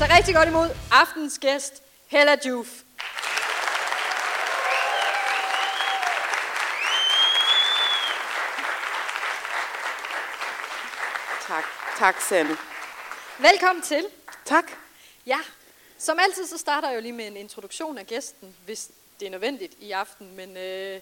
[0.00, 2.82] Tag rigtig godt imod aftens gæst, Hella Juf.
[11.46, 11.64] Tak.
[11.98, 12.56] Tak, Sanne.
[13.38, 14.06] Velkommen til.
[14.44, 14.64] Tak.
[15.26, 15.38] Ja,
[15.98, 18.90] som altid så starter jeg jo lige med en introduktion af gæsten, hvis
[19.20, 21.00] det er nødvendigt i aften, men øh,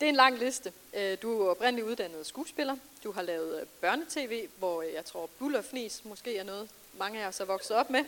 [0.00, 0.72] det er en lang liste.
[0.94, 2.76] Øh, du er oprindeligt uddannet skuespiller.
[3.04, 7.22] Du har lavet øh, børnetv, hvor jeg tror Bull og Fnis måske er noget, mange
[7.22, 8.00] af os er vokset op med.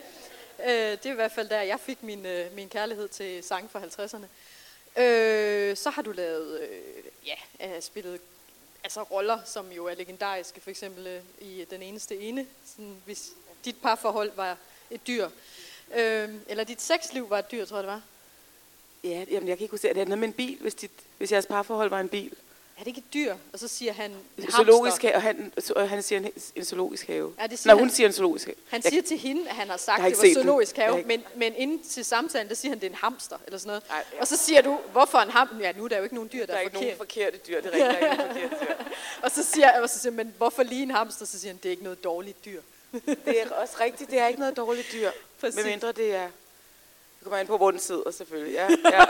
[0.67, 3.71] Øh, det er i hvert fald der, jeg fik min, øh, min kærlighed til sang
[3.71, 4.27] fra 50'erne.
[5.03, 8.21] Øh, så har du lavet, øh, ja, øh, spillet
[8.85, 13.31] altså roller, som jo er legendariske, for eksempel øh, i Den Eneste Ene, sådan, hvis
[13.65, 14.57] dit parforhold var
[14.91, 15.29] et dyr.
[15.95, 18.03] Øh, eller dit sexliv var et dyr, tror jeg det var.
[19.05, 20.91] Ja, jamen, jeg kan ikke huske, at det er noget med en bil, hvis, dit,
[21.19, 22.37] hvis jeres parforhold var en bil.
[22.81, 23.35] Er det ikke et dyr?
[23.53, 27.07] Og så siger han en Zoologisk have, og han, og han siger en, en zoologisk
[27.07, 27.33] have.
[27.41, 27.85] Ja, det siger Når han.
[27.85, 28.55] hun siger en zoologisk have.
[28.71, 30.35] Han Jeg- siger til hende, at han har sagt, at det var den.
[30.35, 32.91] zoologisk har have, ikke- men, men inden til samtalen, der siger han, at det er
[32.91, 33.83] en hamster, eller sådan noget.
[33.91, 34.21] Ej, ja.
[34.21, 35.59] Og så siger du, hvorfor en hamster?
[35.59, 37.31] Ja, nu er der jo ikke nogen dyr, der, Der er ikke nogen forkert.
[37.31, 38.75] forkerte dyr, det er rigtigt, der er ikke nogen forkerte dyr.
[39.25, 41.27] Og så siger, og så siger men hvorfor lige en hamster?
[41.27, 42.61] Så siger han, det er ikke noget dårligt dyr.
[43.27, 45.11] Det er også rigtigt, det er ikke noget dårligt dyr.
[45.41, 45.57] Præcis.
[45.57, 46.23] Med mindre det er...
[46.25, 48.53] Det kommer an på, hvor den sidder, selvfølgelig.
[48.55, 49.05] Ja, ja, ja,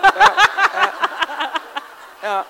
[0.74, 0.86] ja.
[2.36, 2.42] ja.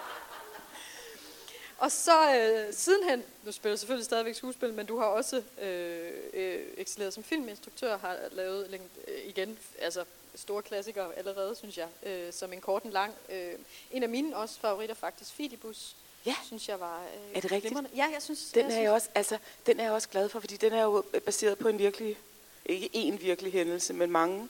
[1.81, 6.61] Og så øh, sidenhen, du spiller selvfølgelig stadigvæk skuespil, men du har også øh, øh,
[6.77, 12.53] excelleret som filminstruktør, har lavet øh, igen, altså store klassikere allerede, synes jeg, øh, som
[12.53, 13.13] en kort en lang.
[13.33, 13.53] Øh,
[13.91, 16.35] en af mine også favoritter faktisk, Fidibus, Ja.
[16.47, 17.63] synes jeg var øh, Er det rigtigt?
[17.63, 17.91] glimrende.
[17.97, 20.29] Ja, jeg synes, Den jeg er synes, jeg også, altså, den er jeg også glad
[20.29, 22.19] for, fordi den er jo baseret på en virkelig,
[22.67, 24.49] ikke én virkelig hændelse, men mange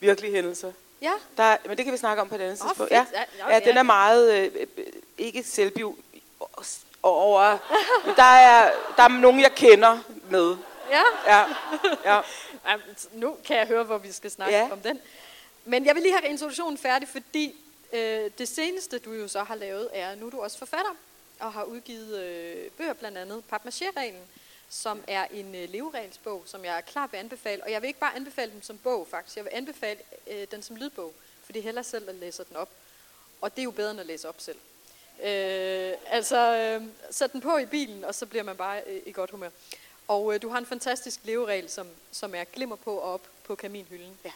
[0.00, 0.72] virkelige hændelser.
[1.02, 2.78] Ja, Der, er- men det kan vi snakke om på et andet Åh, tidspunkt.
[2.78, 2.90] fedt.
[2.92, 3.06] Ja,
[3.38, 4.86] Ja, ja, ja, den er meget øh, øh,
[5.18, 5.98] ikke selvbiv
[7.02, 7.58] over.
[8.16, 9.98] Der er der er nogen jeg kender
[10.30, 10.56] med.
[10.90, 11.02] ja.
[11.26, 11.44] Ja,
[12.14, 12.20] ja.
[13.12, 14.68] Nu kan jeg høre, hvor vi skal snakke Ja.
[14.72, 15.00] om den.
[15.64, 17.54] Men jeg vil lige have introduktionen færdig, fordi
[17.92, 20.90] øh, det seneste, du jo så har lavet, er, nu er du også forfatter,
[21.40, 24.22] og har udgivet øh, bøger, blandt andet Papmaché-reglen,
[24.70, 27.64] som er en øh, leveregelsbog, som jeg klart vil anbefale.
[27.64, 29.36] Og jeg vil ikke bare anbefale den som bog, faktisk.
[29.36, 31.12] Jeg vil anbefale øh, den som lydbog,
[31.44, 32.68] fordi det er hellere selv, der læser den op.
[33.40, 34.58] Og det er jo bedre, end at læse op selv.
[35.22, 39.12] Øh, altså, øh, sæt den på i bilen, og så bliver man bare øh, i
[39.12, 39.48] godt humør.
[40.08, 43.54] Og øh, du har en fantastisk leveregel, som, som er glimmer på og op på
[43.54, 44.18] kaminhylden.
[44.24, 44.32] Ja.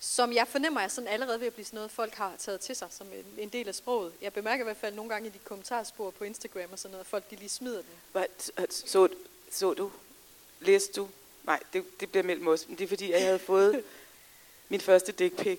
[0.00, 2.76] Som jeg fornemmer er sådan allerede ved at blive sådan noget, folk har taget til
[2.76, 4.12] sig som en, en del af sproget.
[4.22, 7.04] Jeg bemærker i hvert fald nogle gange i de kommentarspor på Instagram og sådan noget,
[7.04, 7.90] at folk de lige smider den.
[8.12, 8.24] Hvad,
[8.68, 9.08] så,
[9.50, 9.90] så du?
[10.60, 11.08] Læste du?
[11.44, 12.64] Nej, det, det bliver meldt mig også.
[12.68, 13.84] Men det er fordi, jeg havde fået
[14.68, 15.58] min første dick pic.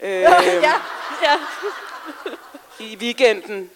[0.00, 0.42] Øh, ja,
[1.22, 1.40] ja.
[2.80, 3.70] i weekenden,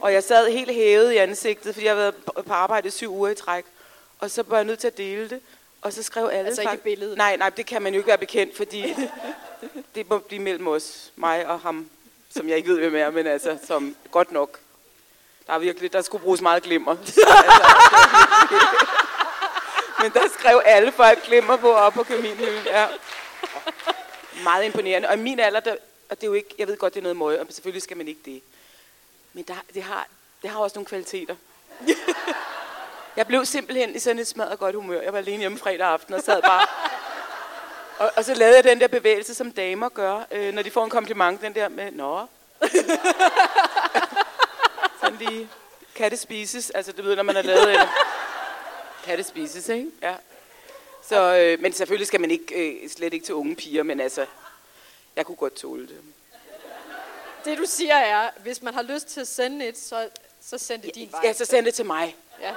[0.00, 3.30] og jeg sad helt hævet i ansigtet, fordi jeg havde været på arbejde syv uger
[3.30, 3.64] i træk.
[4.18, 5.40] Og så var jeg nødt til at dele det,
[5.82, 6.46] og så skrev alle...
[6.46, 7.16] Altså ikke billedet?
[7.16, 8.94] Nej, nej, det kan man jo ikke være bekendt, fordi
[9.94, 11.90] det må blive mellem os, mig og ham,
[12.30, 14.58] som jeg ikke ved, hvem er, men altså, som godt nok.
[15.46, 16.90] Der er virkelig, der skulle bruges meget glimmer.
[16.96, 17.20] altså,
[20.02, 22.86] men der skrev alle folk glimmer på op på kaminhylden, ja.
[24.42, 25.08] Meget imponerende.
[25.08, 25.76] Og i min alder, der,
[26.10, 27.96] og det er jo ikke, jeg ved godt, det er noget møg, og selvfølgelig skal
[27.96, 28.42] man ikke det.
[29.34, 30.08] Men der, det, har,
[30.42, 31.36] det har også nogle kvaliteter.
[33.16, 35.00] Jeg blev simpelthen i sådan et smadret godt humør.
[35.00, 36.66] Jeg var alene hjemme fredag aften og sad bare...
[37.98, 40.84] Og, og så lavede jeg den der bevægelse, som damer gør, øh, når de får
[40.84, 41.40] en kompliment.
[41.40, 42.26] Den der med, nå.
[45.00, 45.48] sådan lige,
[45.94, 46.70] kan det spises?
[46.70, 47.80] Altså, du ved, når man har lavet en...
[49.04, 49.90] Kan det spises, ikke?
[50.02, 50.14] Ja.
[51.02, 54.26] Så, øh, men selvfølgelig skal man ikke, øh, slet ikke til unge piger, men altså,
[55.16, 56.00] jeg kunne godt tåle det.
[57.44, 60.08] Det du siger er, hvis man har lyst til at sende et, så,
[60.46, 61.20] så send det din vej.
[61.24, 62.16] Ja, så send det til mig.
[62.40, 62.54] Ja.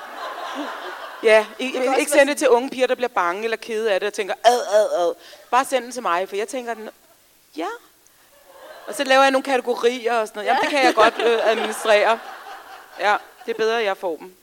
[1.23, 3.99] Ja, ikke, ikke være send det til unge piger, der bliver bange eller kede af
[3.99, 5.13] det og tænker, ad, ad, ad.
[5.51, 6.89] Bare send den til mig, for jeg tænker, den,
[7.57, 7.67] ja.
[8.87, 10.47] Og så laver jeg nogle kategorier og sådan noget.
[10.47, 12.19] Jamen, det kan jeg godt øh, administrere.
[12.99, 14.35] Ja, det er bedre, at jeg får dem.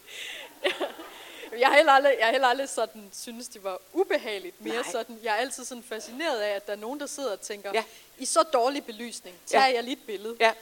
[1.59, 4.61] Jeg har heller aldrig, jeg har heller aldrig sådan, synes, det var ubehageligt.
[4.61, 4.85] Mere Nej.
[4.93, 7.71] sådan, jeg er altid sådan fascineret af, at der er nogen, der sidder og tænker,
[7.75, 7.85] Ja.
[8.19, 9.75] i så dårlig belysning, tager Ja.
[9.75, 10.53] jeg lige et billede, Ja,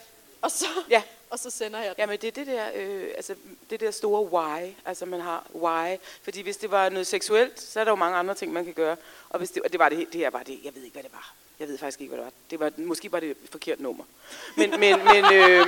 [0.42, 1.02] og, så, Ja.
[1.30, 1.98] og så sender jeg det.
[1.98, 3.34] Jamen det er det der, øh, altså,
[3.70, 5.96] det der store why, altså man har why.
[6.22, 8.74] Fordi hvis det var noget seksuelt, så er der jo mange andre ting, man kan
[8.74, 8.96] gøre.
[9.30, 11.02] Og hvis det, og det var det, det her var det, jeg ved ikke, hvad
[11.02, 11.34] det var.
[11.62, 12.32] Jeg ved faktisk ikke, hvad det var.
[12.50, 14.04] Det var måske var det et forkert nummer.
[14.56, 15.66] Men, men, men, øh,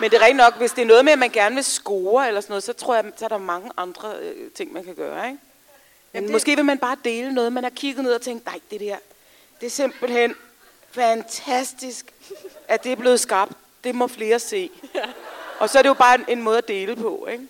[0.00, 2.28] men det er rent nok, hvis det er noget med, at man gerne vil score
[2.28, 4.94] eller sådan noget, så tror jeg, så er der mange andre øh, ting, man kan
[4.94, 5.38] gøre, ikke?
[6.12, 8.60] Men det- måske vil man bare dele noget, man har kigget ned og tænkt, nej,
[8.70, 8.96] det der,
[9.60, 10.34] det er simpelthen
[10.90, 12.12] fantastisk,
[12.68, 13.52] at det er blevet skabt.
[13.84, 14.70] Det må flere se.
[15.58, 17.46] Og så er det jo bare en, en måde at dele på, ikke?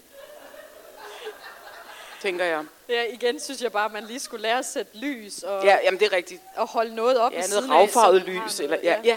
[2.22, 2.64] tænker jeg.
[2.90, 5.76] Ja, igen synes jeg bare, at man lige skulle lære at sætte lys og, Ja,
[5.84, 6.42] jamen det er rigtigt.
[6.56, 9.16] og holde noget op Ja, noget siden af, man har lys, noget- eller- ja, ja.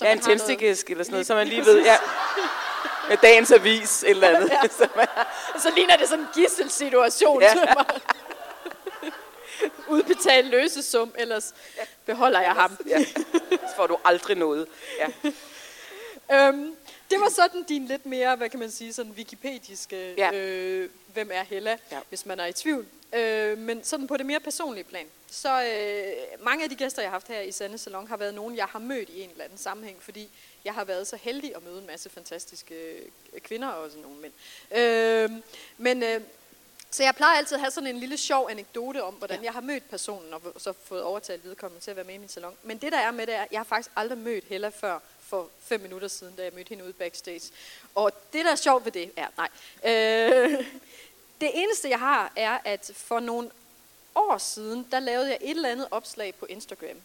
[0.00, 1.96] man en noget- tændstikæske eller sådan noget, så man lige ved, ja.
[3.08, 4.50] Med dagens avis, et eller andet.
[4.62, 4.68] Ja.
[4.68, 5.08] Så man-
[5.62, 7.42] Så ligner det sådan en gisselsituation.
[7.42, 7.52] Ja.
[7.58, 7.74] Ja.
[9.88, 11.54] Udbetale løsesum, ellers
[12.06, 12.76] beholder jeg ham.
[12.88, 13.04] ja.
[13.50, 14.66] Så får du aldrig noget.
[14.98, 15.06] Ja.
[16.48, 16.76] Øhm,
[17.10, 20.30] det var sådan din lidt mere, hvad kan man sige, sådan wikipediske, Ja.
[20.34, 22.00] øh, hvem er Hella, Ja.
[22.08, 22.86] hvis man er i tvivl.
[23.12, 27.10] Øh, men sådan på det mere personlige plan, så øh, mange af de gæster, jeg
[27.10, 29.44] har haft her i Sande Salon, har været nogen, jeg har mødt i en eller
[29.44, 30.28] anden sammenhæng, fordi
[30.64, 32.74] jeg har været så heldig at møde en masse fantastiske
[33.32, 34.32] øh, kvinder og også nogle mænd.
[34.82, 35.30] Øh,
[35.78, 36.20] men øh,
[36.90, 39.44] så jeg plejer altid at have sådan en lille sjov anekdote om, hvordan ja.
[39.44, 42.28] jeg har mødt personen, og så fået overtalt vedkommende til at være med i min
[42.28, 42.54] salon.
[42.62, 44.98] Men det der er med det er, at jeg har faktisk aldrig mødt Hella før
[45.20, 47.52] for fem minutter siden, da jeg mødte hende ude backstage.
[47.94, 49.48] Og det, der er sjovt ved det, er, nej.
[49.92, 50.66] Øh,
[51.40, 53.50] det eneste, jeg har, er, at for nogle
[54.14, 56.96] år siden, der lavede jeg et eller andet opslag på Instagram.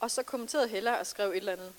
[0.00, 1.72] Og så kommenterede Hella og skrev et eller andet.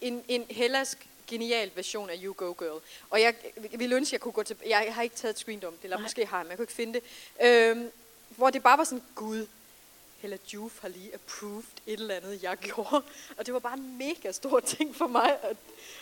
[0.00, 2.80] En, en Hellas genial version af You Go Girl.
[3.10, 4.56] Og jeg ville ønske, jeg kunne gå til...
[4.66, 6.64] Jeg har ikke taget et screen om det, eller måske har jeg, men jeg kunne
[6.64, 7.02] ikke finde det.
[7.46, 7.90] Øhm,
[8.28, 9.46] hvor det bare var sådan, gud,
[10.22, 13.02] Hella Juf har lige approved et eller andet, jeg gjorde.
[13.36, 15.44] Og det var bare en mega stor ting for mig.
[15.44, 15.56] Og,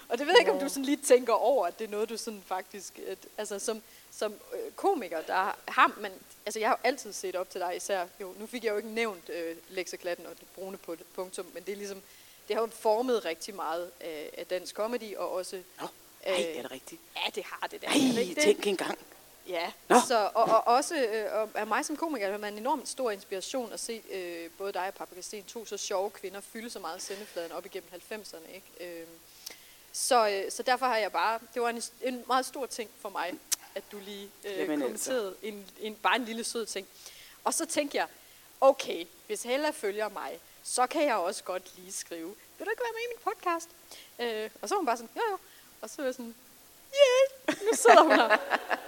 [0.09, 2.09] og det ved jeg ikke, om du sådan lige tænker over, at det er noget,
[2.09, 2.99] du sådan faktisk...
[3.09, 6.13] At, altså som, som øh, komiker, der har man...
[6.47, 8.07] Altså jeg har jo altid set op til dig, især...
[8.21, 11.47] Jo, nu fik jeg jo ikke nævnt øh, Lexaklatten og det brune på det, punktum,
[11.55, 12.03] men det er ligesom...
[12.49, 15.63] Det har jo formet rigtig meget af, af dansk comedy, og også...
[15.81, 15.87] Nå,
[16.27, 17.01] ej, er det rigtigt?
[17.17, 17.87] Ja, det har det da.
[17.87, 18.37] Ej, det?
[18.37, 18.99] tænk engang.
[19.51, 19.97] Ja, Nå.
[20.09, 23.11] så, og, og også øh, og af mig som komiker er man en enormt stor
[23.11, 26.79] inspiration at se øh, både dig og Paprika Sten, to så sjove kvinder, fylde så
[26.79, 28.55] meget sendefladen op igennem 90'erne.
[28.55, 29.01] Ikke?
[29.01, 29.07] Øh,
[29.93, 33.09] så, øh, så derfor har jeg bare, det var en, en meget stor ting for
[33.09, 33.35] mig,
[33.75, 34.85] at du lige øh, Jamen altså.
[34.85, 36.87] kommenterede en, en, bare en lille sød ting.
[37.45, 38.07] Og så tænkte jeg,
[38.61, 42.83] okay, hvis Hella følger mig, så kan jeg også godt lige skrive, vil du ikke
[42.83, 43.69] være med i min podcast?
[44.19, 45.39] Øh, og så var hun bare sådan, jo jo.
[45.81, 46.35] Og så var jeg sådan,
[46.95, 48.37] yeah, nu sidder hun her.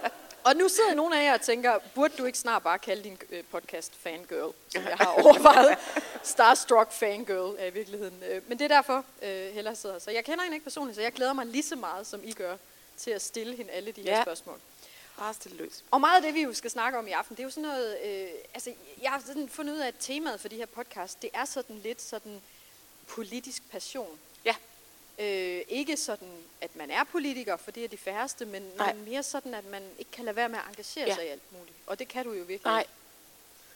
[0.43, 3.17] Og nu sidder nogle af jer og tænker, burde du ikke snart bare kalde din
[3.29, 5.77] øh, podcast Fangirl, som jeg har overvejet.
[6.23, 8.23] Starstruck Fangirl er i virkeligheden.
[8.29, 9.99] Øh, Men det er derfor, øh, Hella sidder.
[9.99, 12.31] Så jeg kender hende ikke personligt, så jeg glæder mig lige så meget, som I
[12.31, 12.57] gør,
[12.97, 14.21] til at stille hende alle de her Ja.
[14.23, 14.59] spørgsmål.
[15.19, 15.83] Bare stille løs.
[15.91, 17.69] Og meget af det, vi jo skal snakke om i aften, det er jo sådan
[17.69, 17.97] noget...
[18.05, 21.29] Øh, altså, jeg har sådan fundet ud af, at temaet for de her podcast, det
[21.33, 22.41] er sådan lidt sådan
[23.07, 24.19] politisk passion.
[25.19, 25.57] Ja.
[25.57, 26.27] Øh, ikke sådan,
[26.61, 28.93] at man er politiker, for det er de færreste, men, Nej.
[28.93, 31.15] men mere sådan, at man ikke kan lade være med at engagere Ja.
[31.15, 31.75] sig i alt muligt.
[31.87, 32.61] Og det kan du jo virkelig.
[32.63, 32.85] Nej.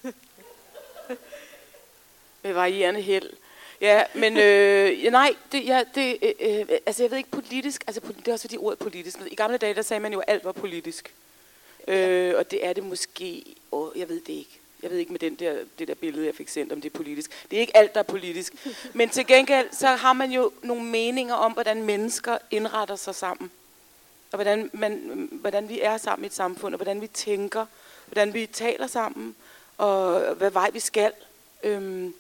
[2.43, 3.29] Med varierende held.
[3.81, 7.83] Ja, men øh, ja, nej, det, ja, det, øh, øh, altså jeg ved ikke politisk,
[7.87, 9.17] altså det er også fordi ordet politisk.
[9.31, 11.13] I gamle dage, der sagde man jo, at alt var politisk.
[11.87, 14.59] Øh, og det er det måske, åh, jeg ved det ikke.
[14.87, 16.97] Jeg ved ikke med den der, det der billede, jeg fik sendt, om det er
[16.97, 17.45] politisk.
[17.51, 18.53] Det er ikke alt, der er politisk.
[18.93, 23.51] Men til gengæld, så har man jo nogle meninger om, hvordan mennesker indretter sig sammen.
[24.31, 27.65] Og hvordan, man, hvordan vi er sammen i et samfund, og hvordan vi tænker,
[28.05, 29.35] hvordan vi taler sammen,
[29.77, 31.11] og hvad vej vi skal.
[31.63, 32.13] Øhm,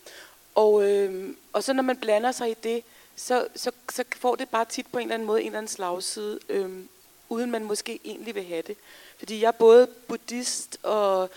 [0.55, 2.83] og, øhm, og så når man blander sig i det,
[3.15, 5.71] så, så, så får det bare tit på en eller anden måde en eller anden
[5.75, 6.89] slagside, øhm,
[7.29, 8.77] uden man måske egentlig vil have det.
[9.17, 11.29] Fordi jeg er både buddhist og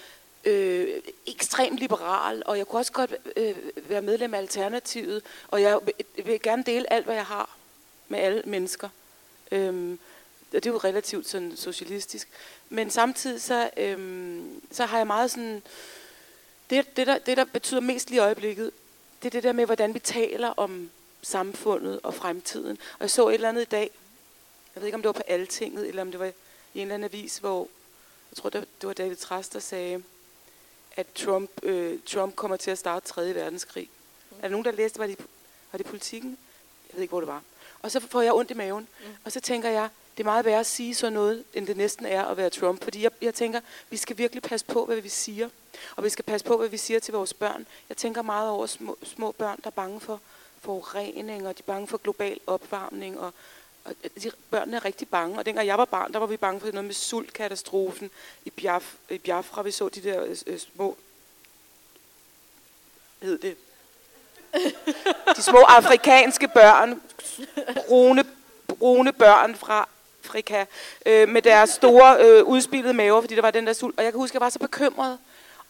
[0.45, 5.79] øh, ekstremt liberal, og jeg kunne også godt øh, være medlem af Alternativet, og jeg
[6.25, 7.57] vil, gerne dele alt, hvad jeg har
[8.09, 8.89] med alle mennesker.
[9.51, 9.99] Øhm,
[10.53, 12.29] og det er jo relativt sådan socialistisk.
[12.69, 15.63] Men samtidig så, øhm, så har jeg meget sådan...
[16.71, 18.71] Det, det, der, det, der betyder mest lige i øjeblikket,
[19.23, 20.91] det er det der med, hvordan vi taler om
[21.23, 22.79] samfundet og fremtiden.
[22.93, 23.91] Og jeg så et eller andet i dag,
[24.75, 26.33] jeg ved ikke, om det var på Altinget, eller om det var i
[26.75, 27.69] en eller anden avis, hvor,
[28.31, 30.03] jeg tror, det var, det var David Trast, der sagde,
[30.97, 33.35] at Trump, øh, Trump kommer til at starte 3.
[33.35, 33.91] verdenskrig.
[34.31, 34.37] Mm.
[34.37, 35.19] Er der nogen, der læste, var det,
[35.73, 36.39] var det politikken?
[36.89, 37.43] Jeg ved ikke, hvor det var.
[37.83, 38.89] Og så får jeg ondt i maven.
[39.01, 39.07] Mm.
[39.25, 42.07] Og så tænker jeg, det er meget værre at sige sådan noget, end det næsten
[42.07, 42.85] er at være Trump.
[42.85, 45.49] Fordi jeg, jeg tænker, vi skal virkelig passe på, hvad vi siger.
[45.97, 47.67] Og vi skal passe på, hvad vi siger til vores børn.
[47.89, 50.21] Jeg tænker meget over små, små børn, der er bange for
[50.61, 53.21] forurening, og de er bange for global opvarmning.
[53.21, 53.35] Og,
[53.85, 55.39] og de, børnene er rigtig bange.
[55.39, 58.11] Og dengang jeg var barn, der var vi bange for noget med sultkatastrofen
[58.45, 59.63] i, Biaf, i Biafra.
[59.63, 60.97] Vi så de der øh, øh, små...
[63.23, 63.57] Hed det?
[65.37, 67.03] De små afrikanske børn,
[67.87, 68.25] brune,
[68.69, 69.89] brune børn fra
[70.25, 70.65] Afrika,
[71.07, 73.99] øh, med deres store øh, udspillede maver, fordi der var den der sult.
[73.99, 75.19] Og jeg kan huske, at jeg var så bekymret.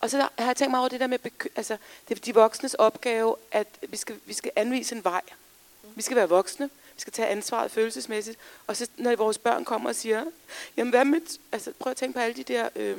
[0.00, 1.18] Og så der, har jeg tænkt mig over det der med,
[1.56, 1.76] altså,
[2.08, 5.20] det er de voksnes opgave, at vi skal, vi skal anvise en vej.
[5.82, 6.70] Vi skal være voksne,
[7.00, 8.38] skal tage ansvaret følelsesmæssigt.
[8.66, 10.24] Og så når vores børn kommer og siger,
[10.76, 11.20] jamen hvad med,
[11.52, 12.98] altså prøv at tænke på alle de der øh,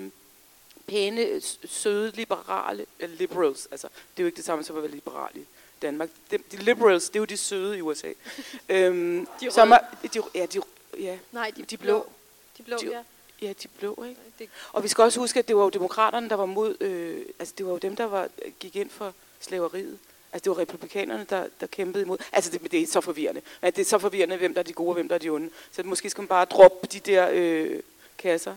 [0.87, 4.91] pæne, søde, liberale, øh, liberals, altså det er jo ikke det samme som at være
[4.91, 5.45] liberal i
[5.81, 6.09] Danmark.
[6.31, 8.11] De, de liberals, det er jo de søde i USA.
[8.69, 9.77] øhm, De som er,
[10.13, 10.61] de, ja, de,
[10.99, 12.09] ja, Nej, de, De blå.
[12.57, 13.03] De blå, De- ja.
[13.41, 14.21] ja, de blå, ikke?
[14.39, 17.25] Det, Og vi skal også huske, at det var jo demokraterne, der var mod, øh,
[17.39, 18.29] altså det var jo dem, der var,
[18.59, 19.99] gik ind for slaveriet.
[20.33, 22.17] Altså det var republikanerne, der, der kæmpede imod.
[22.31, 23.41] Altså det, det er så forvirrende.
[23.61, 25.29] Men det er så forvirrende, hvem der er de gode og hvem der er de
[25.29, 25.49] onde.
[25.71, 27.79] Så måske skal man bare droppe de der øh,
[28.17, 28.55] kasser.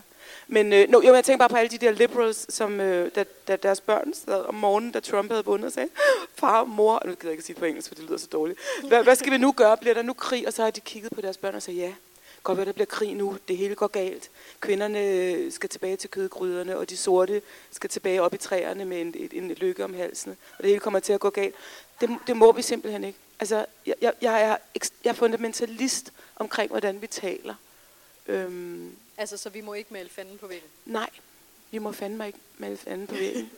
[0.49, 3.25] Men øh, no, jo, jeg tænker bare på alle de der liberals, som øh, da,
[3.49, 5.89] da deres børn sad om morgenen, da Trump havde vundet, og sagde,
[6.35, 8.27] far, mor, og nu gider jeg ikke sige det på engelsk, for det lyder så
[8.27, 8.59] dårligt.
[8.89, 9.77] Hvad, hvad skal vi nu gøre?
[9.77, 10.47] Bliver der nu krig?
[10.47, 11.93] Og så har de kigget på deres børn og sagde, ja,
[12.45, 13.39] godt være, der bliver krig nu.
[13.49, 14.31] Det hele går galt.
[14.61, 19.15] Kvinderne skal tilbage til kødgryderne, og de sorte skal tilbage op i træerne med en,
[19.19, 20.31] en, en lykke om halsen.
[20.31, 21.55] Og det hele kommer til at gå galt.
[22.01, 23.19] Det, det må vi simpelthen ikke.
[23.41, 24.57] Altså, jeg, jeg, jeg, er,
[25.05, 27.55] jeg er fundamentalist omkring, hvordan vi taler.
[28.27, 30.69] Øhm, altså, så vi må ikke male fanden på væggen.
[30.85, 31.11] nej,
[31.71, 33.51] vi må fandme ikke melde fanden på væggen.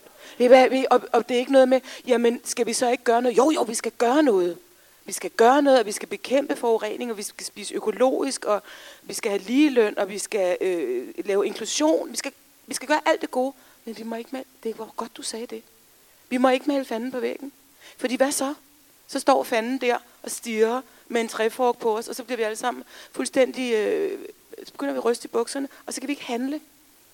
[0.89, 3.37] Og, og det er ikke noget med, jamen skal vi så ikke gøre noget?
[3.37, 4.57] Jo, jo, vi skal gøre noget.
[5.07, 8.61] Vi skal gøre noget, og vi skal bekæmpe forurening, og vi skal spise økologisk, og
[9.01, 12.11] vi skal have ligeløn, og vi skal øh, lave inklusion.
[12.11, 12.31] Vi skal,
[12.67, 13.53] vi skal gøre alt det gode,
[13.85, 15.63] men vi må ikke melde, det var godt, du sagde det.
[16.29, 17.51] Vi må ikke melde fanden på væggen.
[17.97, 18.53] Fordi hvad så?
[19.07, 22.43] Så står fanden der og stiger med en træfork på os, og så bliver vi
[22.43, 24.19] alle sammen fuldstændig, øh,
[24.65, 26.61] så begynder vi at ryste i bukserne, og så kan vi ikke handle.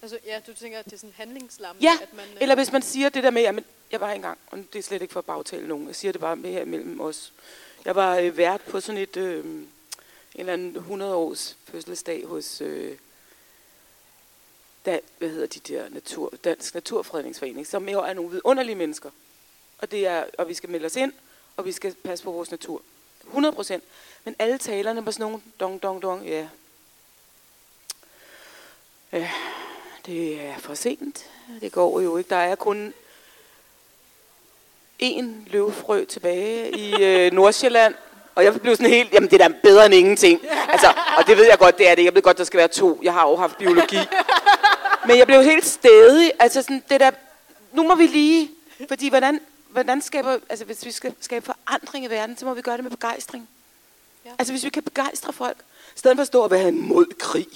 [0.02, 2.26] Altså, ja, du tænker, at det er sådan handlingslam, Ja, at man...
[2.26, 4.84] øh, Eller hvis man siger det der med, jamen, jeg var engang, og det er
[4.84, 7.34] slet ikke for at bagtale nogen, jeg siger det bare med her mellem os.
[7.86, 9.70] Jeg var øh, vært på sådan et, øh, en
[10.36, 12.98] eller anden 100 års fødselsdag hos, øh,
[14.86, 19.10] da, hvad hedder de der, natur, Dansk Naturfredningsforening, som jo er nogle vidunderlige mennesker.
[19.78, 21.14] Og, det er, og vi skal melde os ind,
[21.58, 22.82] og vi skal passe på vores natur.
[23.28, 23.84] 100 procent.
[24.24, 26.48] Men alle talerne var sådan nogle dong, dong, dong, ja.
[29.12, 29.32] Ja,
[30.06, 31.30] det er for sent.
[31.62, 32.30] Det går jo ikke.
[32.30, 32.94] Der er kun
[35.04, 37.96] én løvfrø tilbage i øh, Nordsjælland.
[38.36, 40.42] Og jeg blev sådan helt, jamen det er da bedre end ingenting.
[40.70, 42.04] Altså, og det ved jeg godt, det er det.
[42.04, 43.00] Jeg ved godt, der skal være to.
[43.04, 43.98] Jeg har jo haft biologi.
[45.08, 46.32] Men jeg blev helt stedig.
[46.40, 47.12] Altså sådan, det der,
[47.72, 48.52] nu må vi lige,
[48.88, 52.62] fordi hvordan, hvordan skaber, altså hvis vi skal skabe forandring i verden, så må vi
[52.62, 53.50] gøre det med begejstring.
[54.26, 54.30] Ja.
[54.30, 54.36] Ja.
[54.40, 55.58] Altså hvis vi kan begejstre folk,
[55.96, 57.48] i stedet for at stå og være imod krig,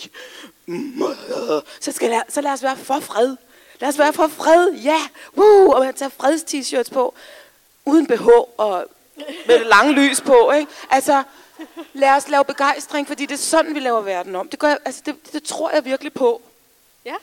[1.79, 3.35] så, skal lad, så lad os være for fred.
[3.79, 5.07] Lad os være for fred, ja,
[5.37, 5.69] Woo!
[5.71, 7.13] og man tager freds-t-shirts på,
[7.85, 8.85] uden BH og
[9.47, 10.51] med det lange lys på.
[10.51, 10.71] Ikke?
[10.89, 11.23] Altså,
[11.93, 14.49] lad os lave begejstring, fordi det er sådan, vi laver verden om.
[14.49, 16.41] Det, gør, jeg- altså, det, det tror jeg virkelig på.
[17.05, 17.15] Ja.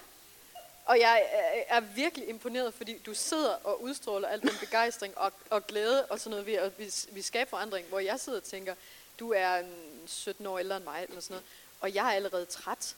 [0.86, 1.22] Og jeg
[1.68, 6.20] er, virkelig imponeret, fordi du sidder og udstråler al den begejstring og, og glæde og
[6.20, 8.74] sådan noget ved at vi, vi skaber forandring, hvor jeg sidder og tænker,
[9.20, 9.58] du er
[10.06, 11.44] 17 år ældre end mig, eller sådan noget,
[11.80, 12.94] og jeg er allerede træt.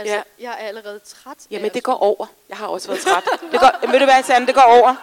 [0.00, 0.22] Altså, Ja.
[0.40, 1.36] jeg er allerede træt.
[1.50, 2.26] Jamen, det går over.
[2.48, 3.24] Jeg har også været træt.
[3.52, 4.94] Det går, ved du hvad, Sande, det går over.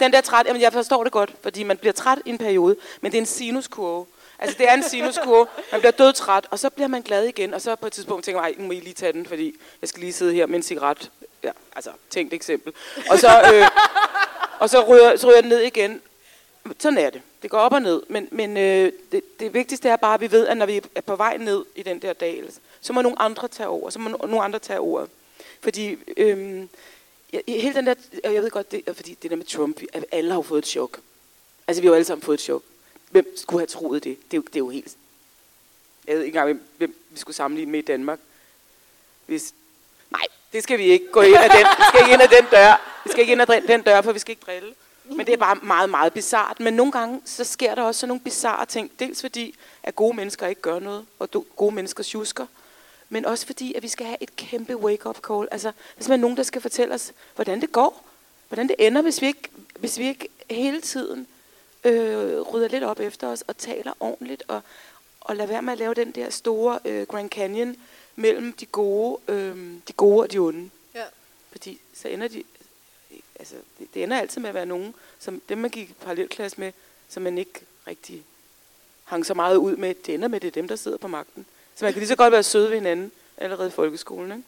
[0.00, 2.76] Den der træt, jamen, jeg forstår det godt, fordi man bliver træt i en periode,
[3.00, 4.06] men det er en sinuskurve.
[4.38, 5.46] Altså, det er en sinuskurve.
[5.72, 8.40] Man bliver dødtræt, og så bliver man glad igen, og så på et tidspunkt tænker
[8.42, 10.56] man, "Ej, nu må I lige tage den, fordi jeg skal lige sidde her med
[10.56, 11.10] en cigaret.
[11.42, 12.72] Ja, altså, tænkt eksempel.
[13.10, 13.66] Og så, øh,
[14.58, 16.00] og så ryger, så ryger den ned igen.
[16.78, 17.22] Sådan er det.
[17.42, 18.02] Det går op og ned.
[18.08, 21.00] Men, men øh, det, det vigtigste er bare, at vi ved, at når vi er
[21.00, 23.90] på vej ned i den der dal, så må nogle andre tage over.
[23.90, 25.06] Så må nogle andre tage over.
[25.60, 26.68] Fordi øhm,
[27.32, 27.94] jeg, hele den der,
[28.24, 30.66] jeg ved godt, det, fordi det der med Trump, at alle har jo fået et
[30.66, 31.00] chok.
[31.66, 32.62] Altså, vi har jo alle sammen fået et chok.
[33.10, 34.16] Hvem skulle have troet det?
[34.30, 34.96] Det er jo, det er jo helt...
[36.06, 38.18] Jeg ved ikke engang, hvem, hvem vi skulle sammenligne med i Danmark.
[39.26, 39.54] Hvis,
[40.10, 42.44] nej, det skal vi ikke gå ind ad den, vi skal ikke ind ad den
[42.50, 43.00] dør.
[43.04, 44.74] Vi skal ikke ind ad den- dør, for vi skal ikke drille.
[45.04, 46.60] Men det er bare meget, meget bizart.
[46.60, 48.90] Men nogle gange, så sker der også sådan nogle bizarre ting.
[48.98, 52.46] Dels fordi, at gode mennesker ikke gør noget, og gode mennesker tjusker.
[53.08, 55.48] Men også fordi, at vi skal have et kæmpe wake-up call.
[55.50, 58.04] Altså, der er simpelthen nogen, der skal fortælle os, hvordan det går.
[58.48, 59.48] Hvordan det ender, hvis vi ikke,
[59.78, 61.26] hvis vi ikke hele tiden
[61.84, 64.60] øh, rydder lidt op efter os og taler ordentligt og,
[65.20, 67.76] og lader være med at lave den der store øh, Grand Canyon
[68.16, 69.56] mellem de gode, øh,
[69.88, 70.70] de gode og de onde.
[70.94, 71.04] Ja.
[71.50, 72.42] Fordi så ender de,
[73.38, 76.60] altså det, det ender altid med at være nogen, som dem man gik i parallelklasse
[76.60, 76.72] med,
[77.08, 78.22] som man ikke rigtig
[79.04, 79.94] hang så meget ud med.
[79.94, 81.46] Det ender med, det er dem, der sidder på magten.
[81.78, 84.44] Så man kan lige så godt være søde ved hinanden allerede i folkeskolen, ikke?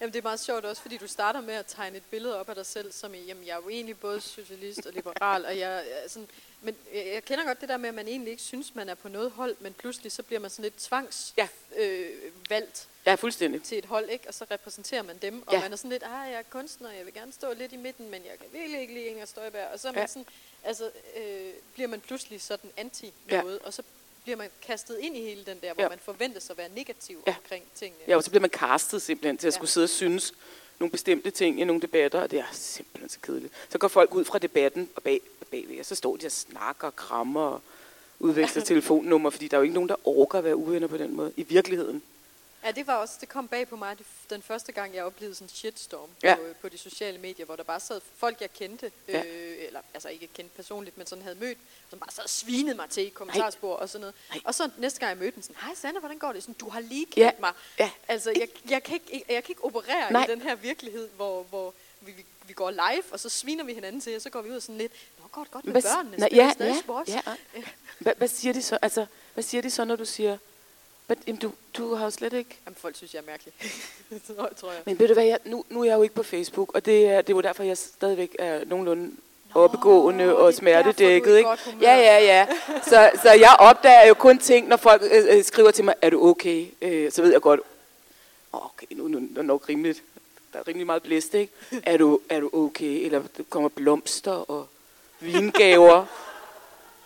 [0.00, 2.48] Jamen, det er meget sjovt også, fordi du starter med at tegne et billede op
[2.48, 5.58] af dig selv, som i, jamen, jeg er jo egentlig både socialist og liberal, og
[5.58, 6.28] jeg er sådan,
[6.62, 8.94] men jeg, jeg kender godt det der med, at man egentlig ikke synes, man er
[8.94, 11.48] på noget hold, men pludselig så bliver man sådan lidt tvangs Ja.
[11.76, 12.10] øh,
[12.48, 13.62] valgt Ja, fuldstændig.
[13.62, 14.28] til et hold, ikke?
[14.28, 15.60] og så repræsenterer man dem, og Ja.
[15.60, 18.10] man er sådan lidt, ah, jeg er kunstner, jeg vil gerne stå lidt i midten,
[18.10, 20.06] men jeg kan virkelig ikke lide Inger Støjberg, og så er man Ja.
[20.06, 20.26] sådan,
[20.64, 23.42] altså, øh, bliver man pludselig sådan anti Ja.
[23.42, 23.82] noget, og så
[24.22, 25.88] bliver man kastet ind i hele den der, hvor Ja.
[25.88, 27.34] man forventes at være negativ Ja.
[27.42, 28.02] omkring tingene.
[28.08, 29.56] Ja, og så bliver man castet simpelthen til at Ja.
[29.56, 30.32] skulle sidde og synes
[30.78, 33.52] nogle bestemte ting i nogle debatter, og det er simpelthen så kedeligt.
[33.70, 36.86] Så går folk ud fra debatten og bag, bagved, og så står de og snakker
[36.86, 37.62] og krammer og
[38.18, 41.16] udveksler telefonnummer, fordi der er jo ikke nogen, der orker at være uvenner på den
[41.16, 42.02] måde i virkeligheden.
[42.64, 43.96] Ja, det var også, det kom bag på mig
[44.30, 46.34] den første gang, jeg oplevede sådan en shitstorm Ja.
[46.34, 49.22] på, på de sociale medier, hvor der bare sad folk, jeg kendte, Ja.
[49.24, 51.58] øh, eller altså ikke kendte personligt, men sådan havde mødt,
[51.90, 54.14] som bare sad og svinede mig til i kommentarspor og sådan noget.
[54.30, 54.40] Nej.
[54.44, 56.42] Og så næste gang jeg mødte den, sådan, hej Sanne, hvordan går det?
[56.42, 57.30] Sådan, du har lige kendt Ja.
[57.40, 57.52] mig.
[57.78, 57.90] Ja.
[58.08, 60.24] Altså, jeg, jeg, kan ikke, jeg kan ikke operere Nej.
[60.24, 63.74] i den her virkelighed, hvor, hvor vi, vi, vi går live, og så sviner vi
[63.74, 65.72] hinanden til, og så går vi ud og sådan lidt, nå, går det godt med
[65.72, 66.16] Hvad børnene?
[66.26, 67.10] Spiller ja, stadig ja, sports?
[67.10, 67.20] ja.
[67.98, 68.78] Hvad, hvad siger de så?
[68.82, 70.38] Altså, hvad siger de så, når du siger,
[71.10, 72.58] "Men, jamen, du, du har jo slet ikke...
[72.66, 73.52] Jamen, folk synes, jeg er mærkelig.
[74.36, 74.80] tror, tror jeg.
[74.86, 77.06] Men ved du hvad, jeg, nu, nu er jeg jo ikke på Facebook, og det
[77.06, 79.10] er, det er jo derfor, jeg stadigvæk er nogenlunde
[79.54, 81.36] oppegående det er og er smertedækket.
[81.36, 81.50] Ikke?
[81.80, 82.46] Ja, ja, ja.
[82.84, 86.10] Så, så jeg opdager jo kun ting, når folk øh, øh, skriver til mig, er
[86.10, 86.66] du okay?
[86.82, 87.60] Øh, så ved jeg godt,
[88.52, 90.02] "Åh, okay, nu, nu, nu er det nok rimeligt.
[90.52, 91.52] Der er rimelig meget blæst, ikke?
[91.82, 93.04] Er du, er du okay?
[93.04, 94.66] Eller der kommer blomster og
[95.20, 96.06] vingaver.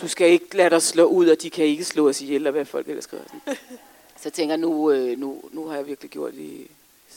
[0.00, 2.50] Du skal ikke lade dig slå ud, og de kan ikke slå os ihjel, eller
[2.50, 3.22] hvad folk ellers skriver.
[3.26, 3.56] Sådan.
[4.24, 6.70] Så jeg tænker, nu, øh, nu, nu har jeg virkelig gjort i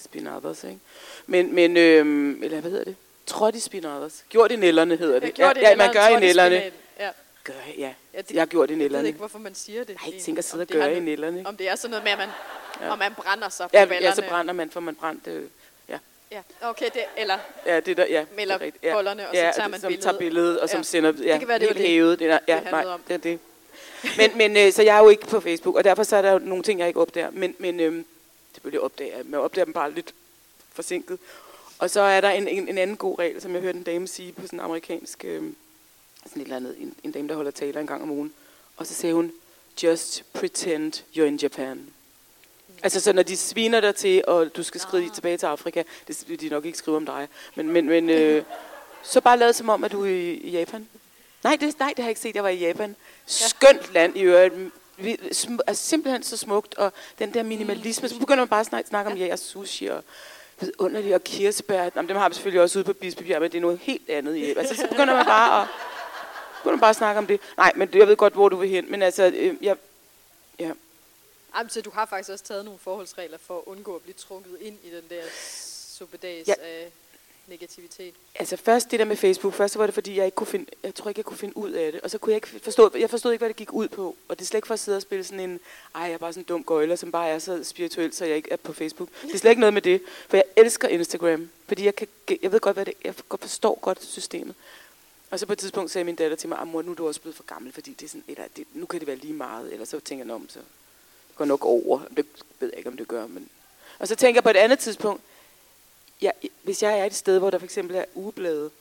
[0.04, 0.80] spin others, ikke?
[1.28, 2.96] Men, men øh, eller hvad hedder det?
[3.26, 4.24] Trådt i spin others.
[4.30, 5.40] Gjort i nælderne hedder det.
[5.40, 6.72] Jeg det ja, ja, man eller gør i spinaten.
[7.00, 7.10] Ja.
[7.44, 7.94] Gør, jeg, ja.
[8.14, 9.88] Ja, det- Jeg har gjort i Jeg ved ikke, hvorfor man siger det.
[9.96, 10.24] Nej, egentlig.
[10.24, 11.44] tænk at sidde og det gøre i ikke?
[11.46, 12.30] Om det er sådan noget med, at man,
[12.82, 12.92] Ja.
[12.92, 14.06] om man brænder sig på Ja, ballerne.
[14.08, 15.32] ja, så brænder man, for man brændte...
[15.32, 15.44] Øh,
[15.90, 15.98] ja.
[16.32, 18.26] Ja, okay, det, eller ja, det der, ja.
[18.58, 18.94] det er ja.
[18.94, 20.04] bollerne, og så ja, tager man som billedet.
[20.04, 20.84] tager billedet, og som Ja.
[20.84, 22.20] sender ja, kan være, det helt det, hævet.
[22.20, 23.40] Det ja, det nej, det er det.
[24.18, 26.32] Men, men øh, så jeg er jo ikke på Facebook, og derfor så er der
[26.32, 27.32] jo nogle ting, jeg ikke opdager.
[27.32, 28.04] Men, men øh,
[28.54, 30.14] selvfølgelig opdager jeg, men jeg opdager dem bare lidt
[30.74, 31.20] forsinket.
[31.80, 34.08] Og så er der en, en, en anden god regel, som jeg hørte en dame
[34.08, 35.44] sige på sådan en amerikansk, øh,
[36.28, 38.34] sådan et eller andet, en, en dame, der holder taler en gang om ugen.
[38.78, 39.32] Og så sagde hun,
[39.84, 41.88] just pretend you're in Japan.
[42.84, 46.24] Altså så når de sviner dig til, og du skal skride tilbage til Afrika, det
[46.28, 48.44] vil de nok ikke skrive om dig, men, men, men øh,
[49.04, 50.88] så bare lad som om, at du er i, i Japan.
[51.44, 52.96] Nej det, nej, det har jeg ikke set, jeg var i Japan.
[53.28, 54.54] Skønt land i øvrigt.
[54.98, 58.66] Vi, sm- er simpelthen så smukt, og den der minimalisme, så begynder man bare at
[58.66, 60.04] snakke, snakke om ja, sushi og
[60.60, 61.90] vidunderligt, og kirsebær.
[61.96, 64.36] Jamen, dem har vi selvfølgelig også ude på Bispebjerg, men det er noget helt andet
[64.36, 64.54] i.
[64.54, 65.68] Altså, så begynder man bare at,
[66.60, 67.40] begynder man bare at snakke om det.
[67.58, 69.76] Nej, men jeg ved godt, hvor du vil hen, men altså, øh, jeg,
[70.60, 70.72] ja,
[71.58, 74.58] Jamen, så du har faktisk også taget nogle forholdsregler for at undgå at blive trukket
[74.62, 75.22] ind i den der
[75.98, 76.54] suppedags Ja.
[76.60, 76.68] ja.
[76.68, 76.92] af
[77.48, 78.14] negativitet.
[78.36, 80.96] Altså først det der med Facebook, først var det fordi, jeg ikke kunne finde, jeg
[80.96, 82.02] tror ikke, jeg kunne finde ud af det.
[82.02, 84.16] Og så kunne jeg ikke forstå, jeg forstod ikke, hvad det gik ud på.
[84.28, 85.60] Og det er slet ikke for at sidde og spille sådan en,
[85.96, 88.36] ej, jeg er bare sådan en dum gøjler, som bare er så spirituel, så jeg
[88.36, 89.10] ikke er på Facebook.
[89.22, 91.50] Det er slet ikke noget med det, for jeg elsker Instagram.
[91.68, 92.08] Fordi jeg, kan,
[92.42, 94.56] jeg ved godt, hvad det jeg forstår godt systemet.
[95.32, 97.22] Og så på et tidspunkt sagde min datter til mig, mor, nu er du også
[97.22, 99.74] blevet for gammel, fordi det er sådan, eller, det, nu kan det være lige meget.
[99.74, 100.60] Eller så tænker jeg, om så
[101.36, 102.00] går nok over.
[102.18, 102.26] Det
[102.60, 103.28] ved jeg ikke, om det gør.
[103.28, 103.50] Men...
[104.00, 105.22] Og så tænker jeg på et andet tidspunkt,
[106.22, 106.32] ja,
[106.64, 108.72] hvis jeg er et sted, hvor der for eksempel er ugeblade,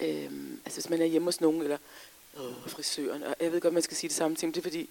[0.00, 1.78] øhm, altså hvis man er hjemme hos nogen, eller
[2.36, 4.88] øh, frisøren, og jeg ved godt, man skal sige det samme ting, det er fordi,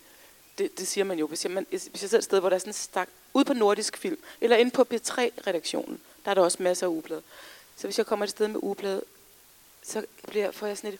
[0.57, 2.55] det, det siger man jo, hvis jeg, man, hvis jeg sidder et sted, hvor der
[2.55, 6.41] er sådan en stak, ude på Nordisk Film, eller inde på B3-redaktionen, der er der
[6.41, 7.21] også masser af ugeblade.
[7.75, 9.01] Så hvis jeg kommer et sted med ugeblade,
[9.83, 10.99] så bliver, får jeg sådan et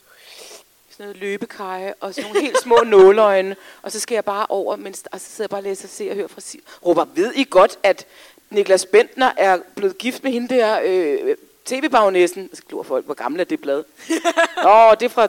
[0.94, 4.76] sådan noget løbekage, og sådan nogle helt små nåleøjne, og så skal jeg bare over,
[4.76, 6.60] mens, og så sidder jeg bare og læser og ser og hører fra sig.
[6.86, 8.06] Råber, ved I godt, at
[8.54, 11.36] Niklas Bentner er blevet gift med hende der øh,
[11.66, 12.50] tv-bagnæssen?
[12.54, 13.84] Så glor folk, hvor gammel er det blad?
[14.64, 15.28] Nå, det er fra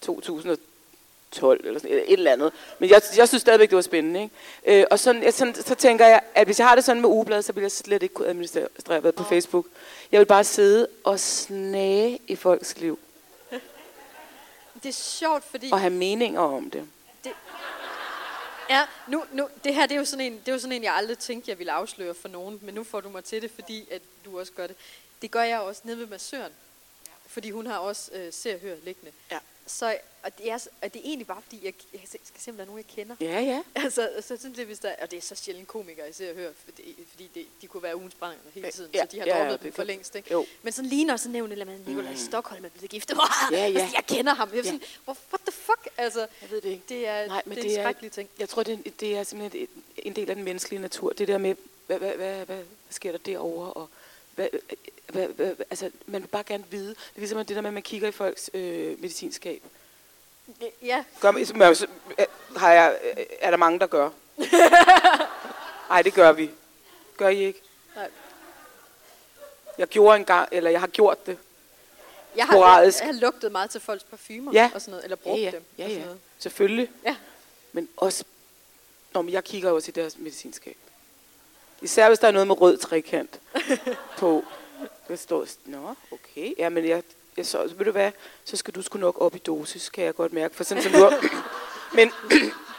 [0.00, 2.52] 2012 eller sådan, et eller andet.
[2.78, 4.22] Men jeg, jeg synes stadigvæk, det var spændende.
[4.22, 4.80] Ikke?
[4.80, 7.08] Øh, og sådan, jeg, sådan, så tænker jeg, at hvis jeg har det sådan med
[7.08, 9.66] ugeblad, så vil jeg slet ikke kunne administrere på Facebook.
[10.12, 12.98] Jeg vil bare sidde og snage i folks liv,
[14.82, 15.68] Det er sjovt, fordi...
[15.72, 16.82] og have meninger om det.
[18.70, 20.84] Ja, nu, nu, det her det er, jo sådan en, det er jo sådan en,
[20.84, 23.50] jeg aldrig tænkte, jeg ville afsløre for nogen, men nu får du mig til det,
[23.50, 24.76] fordi at du også gør det.
[25.22, 26.52] Det gør jeg også nede ved massøren,
[27.26, 29.12] fordi hun har også øh, ser og hør liggende.
[29.30, 29.38] Ja.
[29.68, 32.00] Så, og det, er, og det er egentlig bare, fordi jeg, jeg
[32.34, 33.16] skal er nogen, jeg kender.
[33.20, 33.62] Ja, ja.
[33.84, 36.36] Altså, så synes jeg, hvis der, og det er så sjældent komikere, jeg ser og
[36.36, 39.26] hører, fordi, fordi det, de kunne være ugens brænder hele tiden, Ja, så de har
[39.26, 40.14] ja, ja, droppet dem for længst.
[40.14, 40.32] Ikke?
[40.32, 40.46] Jo.
[40.62, 43.10] Men sådan lige når så nævner eller andet, Nikolaj Stockholm er blevet gift.
[43.50, 43.64] Ja, ja.
[43.64, 44.48] Altså, jeg kender ham.
[44.48, 44.64] Jeg er Ja.
[44.64, 45.88] sådan, "Hvor- what the fuck?
[45.96, 46.82] Altså, Jeg ved det ikke.
[46.88, 48.28] det er, Nej, men det er det en skrækkelig ting.
[48.38, 51.12] Jeg tror, det er, det er simpelthen en del af den menneskelige natur.
[51.12, 51.54] Det der med,
[51.86, 53.72] hvad, hvad, hvad, hvad, hvad sker der derovre?
[53.72, 53.88] Og
[54.38, 54.48] hvad,
[55.12, 56.88] hvad, hvad, altså, man vil bare gerne vide.
[56.88, 59.62] Det er ligesom det der med, at man kigger i folks øh, medicinskab.
[60.82, 61.62] Ja, Gør, man- men,
[62.18, 64.10] øh, har jeg, øh, er der mange, der gør?
[65.90, 66.50] Nej, det gør vi.
[67.16, 67.60] Gør I ikke?
[67.96, 68.10] Nej.
[69.78, 71.38] Jeg gjorde engang, eller jeg har gjort det.
[72.36, 74.70] Jeg har, jeg, jeg har lugtet meget til folks parfumer Ja.
[74.74, 75.64] og sådan noget, eller brugt ja, ja, dem.
[75.78, 76.04] ja, og sådan ja.
[76.04, 76.20] noget.
[76.38, 76.90] Selvfølgelig.
[77.04, 77.16] Ja.
[77.72, 78.24] Men også,
[79.14, 80.76] når jeg kigger også i deres medicinskab.
[81.82, 83.40] Især hvis der er noget med rød trekant
[84.18, 84.44] på.
[85.08, 87.02] Det står, nå, okay, ja, men jeg,
[87.36, 88.10] jeg så, ved du hvad,
[88.44, 90.92] så skal du sgu nok op i dosis, kan jeg godt mærke, for sådan som
[90.92, 91.24] du har.
[91.96, 92.12] Men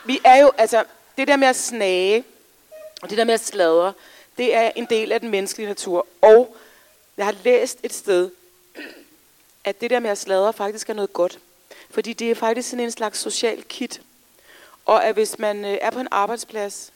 [0.06, 0.84] vi er jo, altså,
[1.18, 2.24] det der med at snage,
[3.02, 3.94] og det der med at sladre,
[4.38, 6.08] det er en del af den menneskelige natur.
[6.22, 6.58] Og
[7.18, 8.32] jeg har læst et sted,
[9.64, 11.40] at det der med at sladre faktisk er noget godt.
[11.90, 14.02] Fordi det er faktisk sådan en slags social kit.
[14.86, 16.92] Og at hvis man øh, er på en arbejdsplads,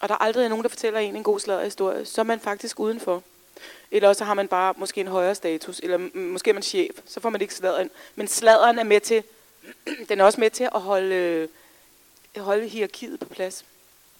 [0.00, 2.80] og der aldrig er nogen, der fortæller en en god sladderhistorie, så er man faktisk
[2.80, 3.22] udenfor.
[3.90, 7.20] Eller også har man bare måske en højere status, eller måske er man chef, så
[7.20, 7.90] får man ikke sladeren.
[8.14, 9.22] Men sladeren er med til,
[10.08, 11.48] den er også med til at holde, øh,
[12.42, 13.64] holde hierarkiet på plads.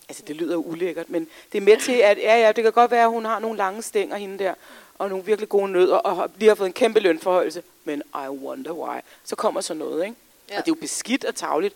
[0.09, 2.91] Altså, det lyder ulækkert, men det er med til, at ja, ja, det kan godt
[2.91, 4.55] være, at hun har nogle lange stænger hende der,
[4.99, 7.63] og nogle virkelig gode nødder, og lige har fået en kæmpe lønforholdelse.
[7.85, 9.01] Men I wonder why.
[9.25, 10.17] Så kommer så noget, ikke?
[10.51, 10.59] Ja.
[10.59, 11.75] Og det er jo beskidt og tavligt.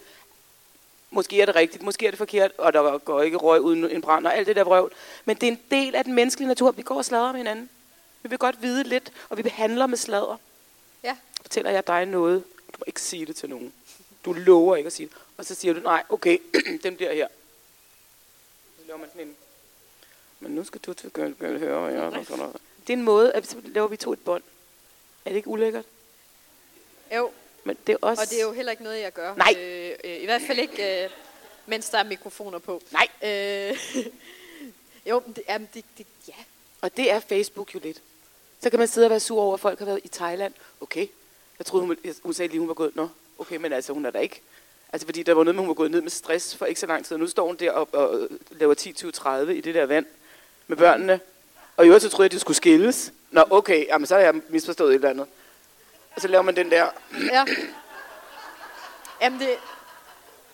[1.14, 4.00] Måske er det rigtigt, måske er det forkert, og der går ikke røg uden en
[4.00, 4.92] brand, og alt det der vrøvl.
[5.24, 6.70] Men det er en del af den menneskelige natur.
[6.70, 7.70] Vi går og sladrer med hinanden.
[8.22, 10.36] Vi vil godt vide lidt, og vi behandler med sladder.
[11.04, 11.16] Ja.
[11.42, 13.72] Fortæller jeg dig noget, du må ikke sige det til nogen.
[14.24, 15.16] Du lover ikke at sige det.
[15.36, 16.38] Og så siger du, nej, okay,
[16.82, 17.28] den bliver her.
[18.78, 19.36] Så laver man sådan en,
[20.40, 22.56] men nu skal du til at høre, sådan noget.
[22.86, 24.42] Det er en måde, at så laver vi to et bånd.
[25.24, 25.84] Er det ikke ulækkert?
[27.16, 27.30] Jo.
[27.64, 28.22] Men det er også...
[28.22, 29.34] Og det er jo heller ikke noget, jeg gør.
[29.34, 29.54] Nej.
[29.58, 31.10] Øh, øh, I hvert fald ikke, øh,
[31.66, 32.82] mens der er mikrofoner på.
[32.90, 33.08] Nej.
[33.24, 33.78] Øh,
[35.10, 36.34] jo, det, jamen, det, det, ja.
[36.80, 38.00] Og det er Facebook jo lidt.
[38.62, 40.54] Så kan man sidde og være sur over, at folk har været i Thailand.
[40.80, 41.06] Okay.
[41.58, 42.96] Jeg troede, hun, hun sagde lige, hun var gået.
[42.96, 44.40] Nå, okay, men altså, hun er der ikke.
[44.92, 46.86] Altså, fordi der var noget med, hun var gået ned med stress for ikke så
[46.86, 47.16] lang tid.
[47.16, 50.06] Nu står hun der og, og laver 10, 20, 30 i det der vand
[50.66, 51.20] med børnene.
[51.76, 53.12] Og i øvrigt så troede jeg, at de skulle skilles.
[53.30, 55.26] Nå, okay, jamen, så har jeg misforstået et eller andet.
[56.14, 56.88] Og så laver man den der.
[57.32, 57.44] Ja.
[59.20, 59.48] Jamen, det,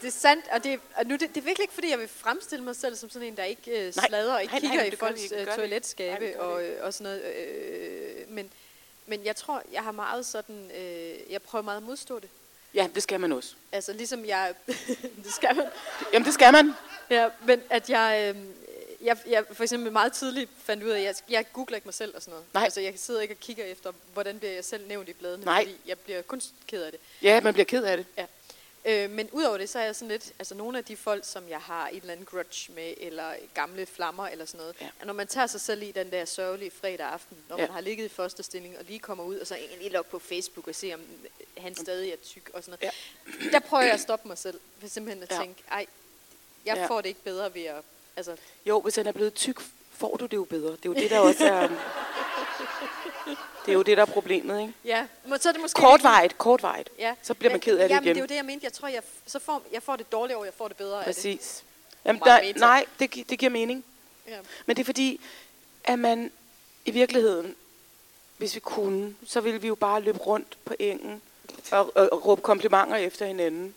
[0.00, 2.08] det er sandt, og, det, og nu, det, det er virkelig ikke, fordi jeg vil
[2.08, 4.84] fremstille mig selv som sådan en, der ikke øh, slader og ikke nej, nej, kigger
[4.84, 6.24] det i folks øh, toiletskabe.
[6.24, 7.34] Nej, og, øh, og sådan noget.
[7.34, 8.50] Øh, men,
[9.06, 12.28] men jeg tror, jeg har meget sådan, øh, jeg prøver meget at modstå det.
[12.74, 13.54] Ja, det skal man også.
[13.72, 14.54] Altså ligesom jeg,
[15.24, 15.66] det skal man,
[16.12, 16.74] Jamen, det skal man.
[17.10, 18.42] Ja, men at jeg, øh,
[19.02, 21.94] jeg, jeg for eksempel meget tidligt fandt ud af, at jeg, jeg googler ikke mig
[21.94, 22.46] selv og sådan noget.
[22.54, 22.64] Nej.
[22.64, 25.64] Altså jeg sidder ikke og kigger efter, hvordan bliver jeg selv nævnt i bladene, Nej.
[25.64, 27.00] fordi jeg bliver kun ked af det.
[27.22, 28.06] Ja, man bliver ked af det.
[28.16, 28.26] Ja.
[28.84, 31.48] Øh, men udover det, så er jeg sådan lidt, altså nogle af de folk, som
[31.48, 34.88] jeg har et eller andet grudge med, eller gamle flammer eller sådan noget, Ja.
[35.04, 37.62] når man tager sig selv i den der sørgelige fredag aften, når Ja.
[37.66, 40.10] man har ligget i første stilling og lige kommer ud, og så egentlig lige logge
[40.10, 41.00] på Facebook og se, om
[41.58, 42.94] han stadig er tyk og sådan noget.
[43.44, 43.50] Ja.
[43.50, 45.38] Der prøver jeg at stoppe mig selv, for simpelthen at Ja.
[45.38, 45.86] tænke, ej,
[46.64, 46.86] jeg ja.
[46.86, 47.82] får det ikke bedre ved at,
[48.16, 49.56] altså, Jo, hvis han er blevet tyk,
[49.92, 50.70] får du det jo bedre.
[50.72, 51.68] Det er jo det, der også er...
[53.66, 54.72] Det er jo det, der er problemet, ikke?
[54.84, 55.80] ja, må- så er det måske...
[55.80, 56.90] Kortvarigt, kortvarigt.
[56.98, 57.14] Ja.
[57.22, 58.14] Så bliver man Men- ked af det jamen, igen.
[58.14, 58.64] det er jo det, jeg mente.
[58.64, 61.04] Jeg tror, jeg, så får, jeg får det dårligere, og jeg får det bedre af
[61.04, 61.14] det.
[61.14, 61.64] Præcis.
[62.04, 63.84] Jamen, der, nej, det, gi- det giver mening.
[64.28, 64.36] Ja.
[64.66, 65.20] Men det er fordi,
[65.84, 66.32] at man
[66.84, 67.54] i virkeligheden,
[68.36, 71.22] hvis vi kunne, så ville vi jo bare løbe rundt på engen
[71.72, 73.74] og, og, og råbe komplimenter efter hinanden.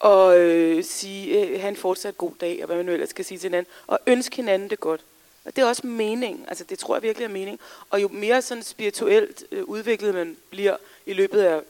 [0.00, 3.24] Og øh, sige, øh, have en fortsat god dag, og hvad man nu ellers skal
[3.24, 3.72] sige til hinanden.
[3.86, 5.00] Og ønske hinanden det godt.
[5.44, 6.44] Og det er også mening.
[6.48, 7.60] Altså, det tror jeg virkelig er mening.
[7.90, 11.60] Og jo mere sådan spirituelt øh, udviklet man bliver i løbet af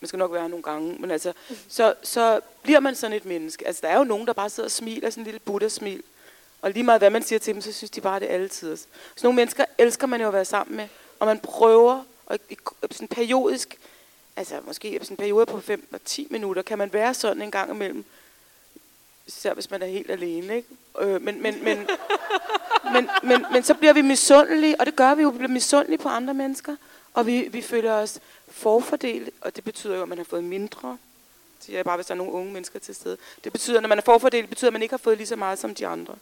[0.00, 1.32] man skal nok være nogle gange, men altså,
[1.68, 3.66] så, så bliver man sådan et menneske.
[3.66, 6.02] Altså, der er jo nogen, der bare sidder og smiler, sådan en lille buddha-smil.
[6.62, 8.76] Og lige meget hvad man siger til dem, så synes de bare, det er altid.
[8.76, 8.86] Så
[9.22, 12.56] nogle mennesker elsker man jo at være sammen med, og man prøver, og i, i
[12.90, 13.78] sådan periodisk,
[14.38, 17.50] altså måske sådan en periode på 5 og 10 minutter, kan man være sådan en
[17.50, 18.04] gang imellem,
[19.26, 20.68] især hvis man er helt alene, ikke?
[21.00, 21.78] Øh, men, men, men,
[22.94, 25.98] men, men, men så bliver vi misundelige, og det gør vi jo, vi bliver misundelige
[25.98, 26.76] på andre mennesker,
[27.14, 30.98] og vi, vi føler os forfordelt, og det betyder jo, at man har fået mindre,
[31.60, 33.16] siger jeg bare, hvis der er nogle unge mennesker til stede.
[33.44, 35.58] Det betyder, når man er forfordelt, betyder, at man ikke har fået lige så meget
[35.58, 36.14] som de andre.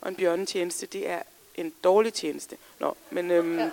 [0.00, 1.22] Og en bjørnetjeneste, det er
[1.54, 2.56] en dårlig tjeneste.
[2.78, 3.30] Nå, men...
[3.30, 3.70] Øhm, ja.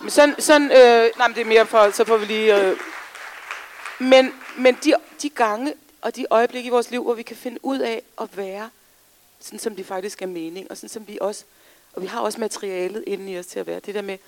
[0.00, 2.56] Men sådan, sådan øh, nej, men det er mere for, så får vi lige...
[2.56, 2.76] Øh,
[3.98, 7.58] men men de, de gange og de øjeblikke i vores liv, hvor vi kan finde
[7.62, 8.70] ud af at være,
[9.40, 11.44] sådan som det faktisk er mening, og sådan som vi også,
[11.92, 14.18] og vi har også materialet inde i os til at være, det der med,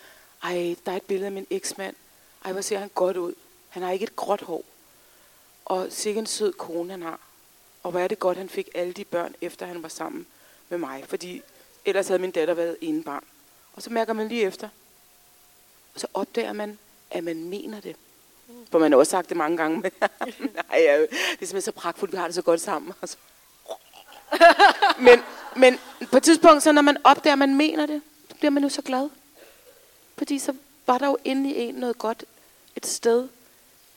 [0.42, 1.96] ej, der er et billede af min eksmand,
[2.44, 3.34] ej, hvor ser han godt ud,
[3.68, 4.64] han har ikke et gråt hår,
[5.64, 7.20] og sikke en sød kone han har,
[7.82, 10.26] og hvor er det godt, han fik alle de børn, efter han var sammen
[10.68, 11.42] med mig, fordi
[11.84, 13.24] ellers havde min datter været ene barn.
[13.72, 14.68] Og så mærker man lige efter,
[16.00, 16.78] så opdager man,
[17.10, 17.96] at man mener det.
[18.70, 19.80] For man har også sagt det mange gange.
[19.80, 19.92] Men
[20.70, 22.92] Nej, ja, det er simpelthen så pragtfuldt, vi har det så godt sammen.
[23.02, 23.16] Altså.
[25.06, 25.20] men,
[25.56, 25.78] men
[26.10, 28.68] på et tidspunkt, så når man opdager, at man mener det, så bliver man jo
[28.68, 29.10] så glad.
[30.18, 30.54] Fordi så
[30.86, 32.24] var der jo inde i en noget godt
[32.76, 33.28] et sted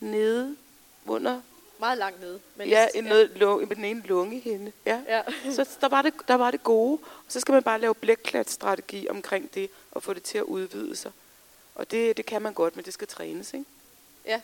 [0.00, 0.56] nede
[1.06, 1.40] under
[1.78, 2.40] Meget langt nede.
[2.56, 4.72] Men ja, en noget lunge, med den ene lungehinde.
[4.86, 5.00] Ja.
[5.08, 5.22] ja.
[5.52, 6.98] så der var, det, der var det gode.
[7.02, 10.96] Og så skal man bare lave blækklat-strategi omkring det, og få det til at udvide
[10.96, 11.12] sig.
[11.74, 13.66] Og det, det kan man godt, men det skal trænes, ikke?
[14.26, 14.40] Ja.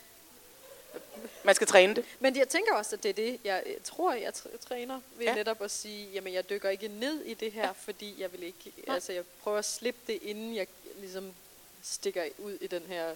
[1.45, 2.05] Man skal træne det.
[2.21, 5.35] Men jeg tænker også, at det er det, jeg tror, jeg træner ved ja.
[5.35, 7.71] netop at sige, jamen jeg dykker ikke ned i det her, ja.
[7.71, 8.95] fordi jeg vil ikke, Nej.
[8.95, 10.66] altså jeg prøver at slippe det, inden jeg
[10.99, 11.33] ligesom
[11.83, 13.14] stikker ud i den her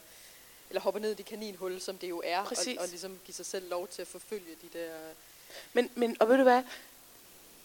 [0.70, 3.46] eller hopper ned i det kaninhul, som det jo er, og, og ligesom give sig
[3.46, 4.90] selv lov til at forfølge de der...
[5.72, 6.62] Men, men og ved du hvad,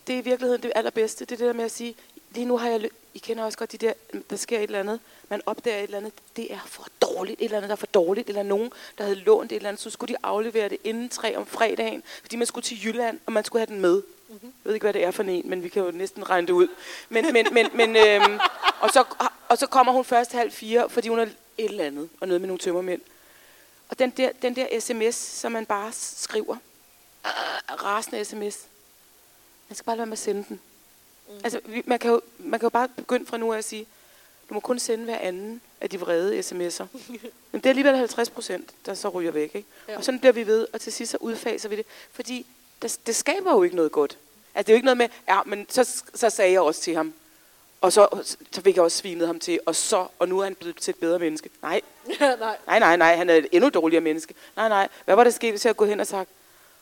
[0.08, 1.96] det er i virkeligheden det allerbedste, det er det der med at sige,
[2.32, 3.94] lige nu har jeg, I kender også godt de der,
[4.30, 7.46] der sker et eller andet, man opdager et eller andet, det er for dårligt, et
[7.46, 9.90] eller andet, der er for dårligt, eller nogen, der havde lånt et eller andet, så
[9.90, 13.46] skulle de aflevere det inden tre om fredagen, fordi man skulle til Jylland, og man
[13.46, 13.96] skulle have den med.
[14.30, 14.54] Mm-hmm.
[14.64, 16.54] Jeg ved ikke, hvad det er for en, men vi kan jo næsten regne det
[16.54, 16.68] ud.
[17.10, 18.40] Men, men, men, men øhm,
[18.80, 19.04] og, så,
[19.50, 22.42] og så kommer hun først halv fire, fordi hun har et eller andet, og noget
[22.42, 23.02] med nogle tømmermænd.
[23.90, 26.56] Og den der, den der sms, som man bare skriver,
[27.26, 28.66] øh, rasende sms,
[29.70, 30.60] man skal bare lade være med at sende den.
[31.30, 31.36] Mm.
[31.44, 33.86] Altså, vi, man, kan jo, man kan jo bare begynde fra nu af at sige,
[34.50, 36.86] du må kun sende hver anden af de vrede sms'er.
[37.52, 39.56] Men det er alligevel 50 procent, der så ryger væk.
[39.56, 39.68] Ikke?
[39.88, 39.98] Ja.
[39.98, 41.86] Og sådan bliver vi ved, og til sidst så udfaser vi det.
[42.12, 42.46] Fordi
[42.82, 44.18] det, det skaber jo ikke noget godt.
[44.56, 46.96] Altså, det er jo ikke noget med, ja, men så, så sagde jeg også til
[46.96, 47.14] ham,
[47.82, 48.08] og så,
[48.52, 50.92] så fik jeg også svinet ham til, og så, og nu er han blevet til
[50.92, 51.50] et bedre menneske.
[51.62, 51.82] Nej.
[52.20, 52.58] nej.
[52.68, 54.34] nej, nej, nej, han er et endnu dårligere menneske.
[54.56, 56.30] Nej, nej, hvad var der sket, hvis jeg gå hen og sagt,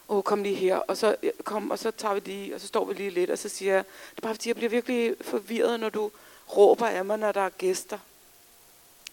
[0.09, 2.67] åh, oh, kom lige her, og så, kom, og så tager vi lige, og så
[2.67, 5.15] står vi lige lidt, og så siger jeg, det er bare fordi, jeg bliver virkelig
[5.21, 6.11] forvirret, når du
[6.57, 7.97] råber af mig, når der er gæster.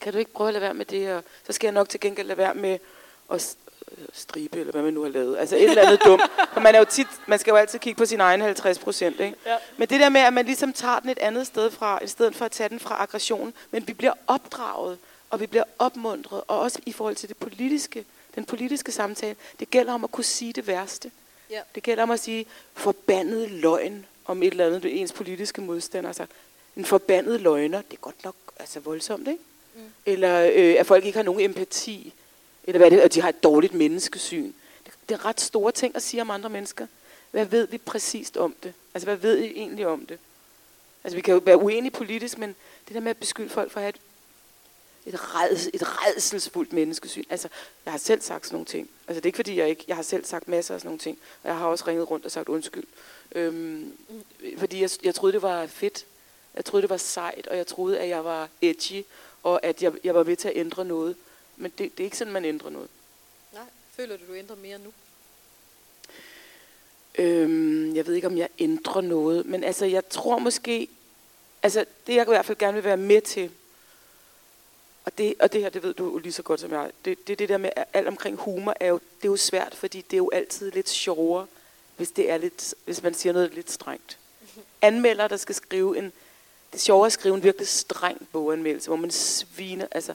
[0.01, 2.01] Kan du ikke prøve at lade være med det, og så skal jeg nok til
[2.01, 2.79] gengæld lade være med
[3.31, 3.57] at
[4.13, 5.39] stribe, eller hvad man nu har lavet.
[5.39, 6.23] Altså et eller andet dumt.
[6.53, 9.21] For man, er jo tit, man skal jo altid kigge på sin egen 50 procent.
[9.21, 9.35] Ja.
[9.77, 12.37] Men det der med, at man ligesom tager den et andet sted fra, i stedet
[12.37, 14.99] for at tage den fra aggressionen, men vi bliver opdraget,
[15.31, 18.05] og vi bliver opmuntret, og også i forhold til det politiske,
[18.35, 21.11] den politiske samtale, det gælder om at kunne sige det værste.
[21.51, 21.61] Ja.
[21.75, 26.09] Det gælder om at sige forbandet løgn om et eller andet, det ens politiske modstander
[26.09, 26.31] har sagt.
[26.77, 29.43] En forbandet løgner, det er godt nok altså voldsomt, ikke?
[29.75, 29.81] Mm.
[30.07, 32.15] Eller øh, at folk ikke har nogen empati
[32.65, 34.53] eller hvad det, og de har et dårligt menneskesyn.
[34.85, 36.87] Det, det er ret store ting at sige om andre mennesker.
[37.31, 38.75] Hvad ved vi præcist om det?
[38.95, 40.19] Altså, hvad ved I egentlig om det?
[41.05, 42.55] Altså, vi kan jo være uenige politisk, men
[42.89, 44.01] det der med at beskylde folk for at have et,
[45.07, 47.25] et, reds, et redselsfuldt menneskesyn.
[47.31, 47.49] Altså,
[47.85, 48.91] jeg har selv sagt sådan nogle ting.
[49.09, 49.85] Altså, det er ikke fordi, jeg ikke...
[49.89, 51.19] Jeg har selv sagt masser af sådan nogle ting.
[51.43, 52.85] Og jeg har også ringet rundt og sagt undskyld.
[53.33, 53.93] Øhm,
[54.59, 56.07] fordi jeg, jeg troede, det var fedt.
[56.55, 59.05] Jeg troede, det var sejt, og jeg troede, at jeg var edgy,
[59.43, 61.17] og at jeg, jeg var ved til at ændre noget.
[61.57, 62.89] Men det, det er ikke sådan, man ændrer noget.
[63.53, 63.63] Nej.
[63.97, 64.93] Føler du, du ændrer mere nu?
[67.19, 69.47] Øhm, jeg ved ikke, om jeg ændrer noget.
[69.47, 70.89] Men altså, jeg tror måske...
[71.63, 73.51] Altså, det jeg i hvert fald gerne vil være med til,
[75.05, 77.39] og det, og det her, det ved du lige så godt som jeg, det, det,
[77.39, 80.19] det der med alt omkring humor, er jo, det er jo svært, fordi det er
[80.19, 81.47] jo altid lidt sjovere,
[81.97, 84.19] hvis, det er lidt, hvis man siger noget lidt strengt.
[84.83, 86.13] Anmelder, der skal skrive en, det
[86.73, 90.15] er sjovere at skrive en virkelig streng boganmeldelse, hvor man sviner, altså,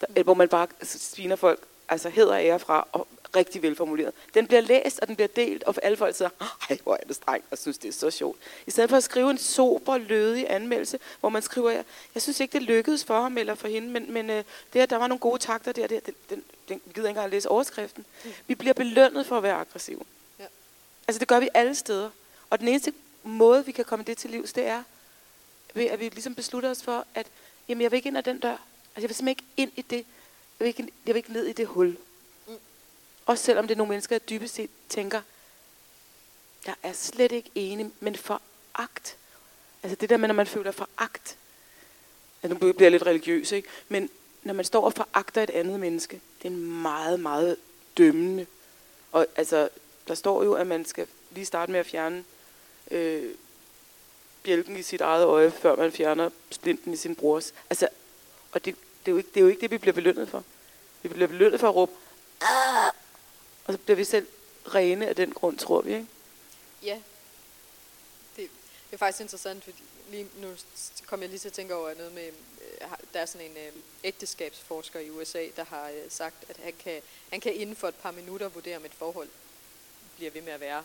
[0.00, 4.12] der, hvor man bare altså, sviner folk altså hedder ære fra, og rigtig velformuleret.
[4.34, 6.30] Den bliver læst, og den bliver delt, og alle folk siger,
[6.70, 8.38] ej, hvor er det strengt, og synes, det er så sjovt.
[8.66, 12.40] I stedet for at skrive en sober, lødig anmeldelse, hvor man skriver, jeg, jeg synes
[12.40, 15.06] ikke, det lykkedes for ham eller for hende, men, men øh, det, at der var
[15.06, 18.04] nogle gode takter der, det, den, den, den gider ikke engang at læse overskriften.
[18.24, 18.30] Mm.
[18.46, 20.00] Vi bliver belønnet for at være aggressive.
[20.38, 20.44] Ja.
[21.08, 22.10] Altså det gør vi alle steder.
[22.50, 24.82] Og den eneste måde, vi kan komme det til livs, det er,
[25.74, 27.26] ved at vi ligesom beslutter os for, at
[27.68, 28.50] jamen, jeg vil ikke ind ad den dør.
[28.50, 28.60] Altså,
[28.96, 29.96] jeg vil simpelthen ikke ind i det.
[30.60, 31.96] Jeg vil ikke, jeg vil ikke ned i det hul.
[33.28, 35.20] Også selvom det er nogle mennesker, der dybest set tænker,
[36.66, 39.16] jeg er slet ikke enig, men foragt.
[39.82, 41.36] Altså det der med, når man føler foragt.
[42.42, 43.68] Altså nu bliver jeg lidt religiøs, ikke?
[43.88, 44.10] Men
[44.42, 47.56] når man står og foragter et andet menneske, det er en meget, meget
[47.98, 48.46] dømmende.
[49.12, 49.68] Og altså,
[50.08, 52.24] der står jo, at man skal lige starte med at fjerne
[52.90, 53.34] øh,
[54.42, 57.54] bjælken i sit eget øje, før man fjerner splinten i sin brors.
[57.70, 57.88] Altså,
[58.52, 60.44] og det, det, er jo ikke, det er jo ikke det, vi bliver belønnet for.
[61.02, 61.92] Vi bliver belønnet for at råbe,
[62.40, 62.92] Aah!
[63.68, 64.26] Og så bliver vi selv
[64.74, 66.06] rene af den grund, tror vi, ikke?
[66.82, 67.00] Ja.
[68.36, 68.50] Det,
[68.90, 70.48] det er faktisk interessant, fordi lige nu
[71.06, 73.72] kom jeg lige til at tænke over noget med, øh, der er sådan en øh,
[74.04, 77.94] ægteskabsforsker i USA, der har øh, sagt, at han kan, han kan inden for et
[77.94, 79.28] par minutter vurdere, om et forhold
[80.16, 80.84] bliver ved med at være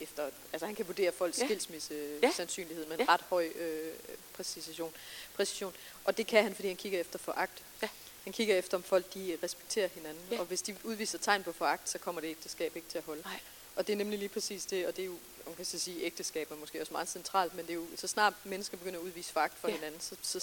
[0.00, 1.44] efter, altså han kan vurdere folks ja.
[1.44, 2.32] skilsmisse ja.
[2.36, 3.12] sandsynlighed med en ja.
[3.12, 3.92] ret høj øh,
[4.32, 4.94] præcision,
[5.34, 5.74] præcision.
[6.04, 7.62] Og det kan han, fordi han kigger efter foragt.
[7.82, 7.88] Ja.
[8.24, 10.22] Han kigger efter, om folk de respekterer hinanden.
[10.30, 10.40] Ja.
[10.40, 13.22] Og hvis de udviser tegn på foragt, så kommer det ægteskab ikke til at holde.
[13.22, 13.40] Nej.
[13.76, 16.02] Og det er nemlig lige præcis det, og det er jo, man kan så sige,
[16.02, 19.04] ægteskab er måske også meget centralt, men det er jo, så snart mennesker begynder at
[19.04, 19.74] udvise foragt for ja.
[19.74, 20.40] hinanden, så, så,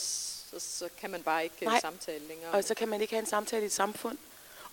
[0.52, 1.80] så, så kan man bare ikke Nej.
[1.80, 2.52] samtale længere.
[2.52, 4.18] Og så kan man ikke have en samtale i et samfund.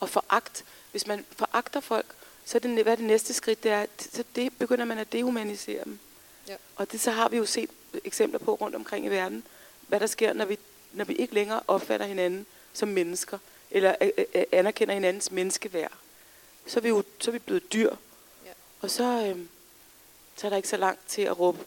[0.01, 2.07] Og foragt, hvis man foragter folk,
[2.45, 5.13] så er det, hvad er det næste skridt, det er, så det begynder man at
[5.13, 5.99] dehumanisere dem.
[6.49, 6.57] Ja.
[6.77, 7.71] Og det så har vi jo set
[8.05, 9.47] eksempler på rundt omkring i verden,
[9.89, 10.59] hvad der sker, når vi,
[10.93, 13.39] når vi ikke længere opfatter hinanden som mennesker,
[13.71, 15.93] eller øh, øh, anerkender hinandens menneskeværd.
[16.67, 17.91] Så er vi jo så er vi blevet dyr.
[18.47, 18.51] Ja.
[18.81, 19.39] Og så, øh,
[20.37, 21.59] så er der ikke så langt til at råbe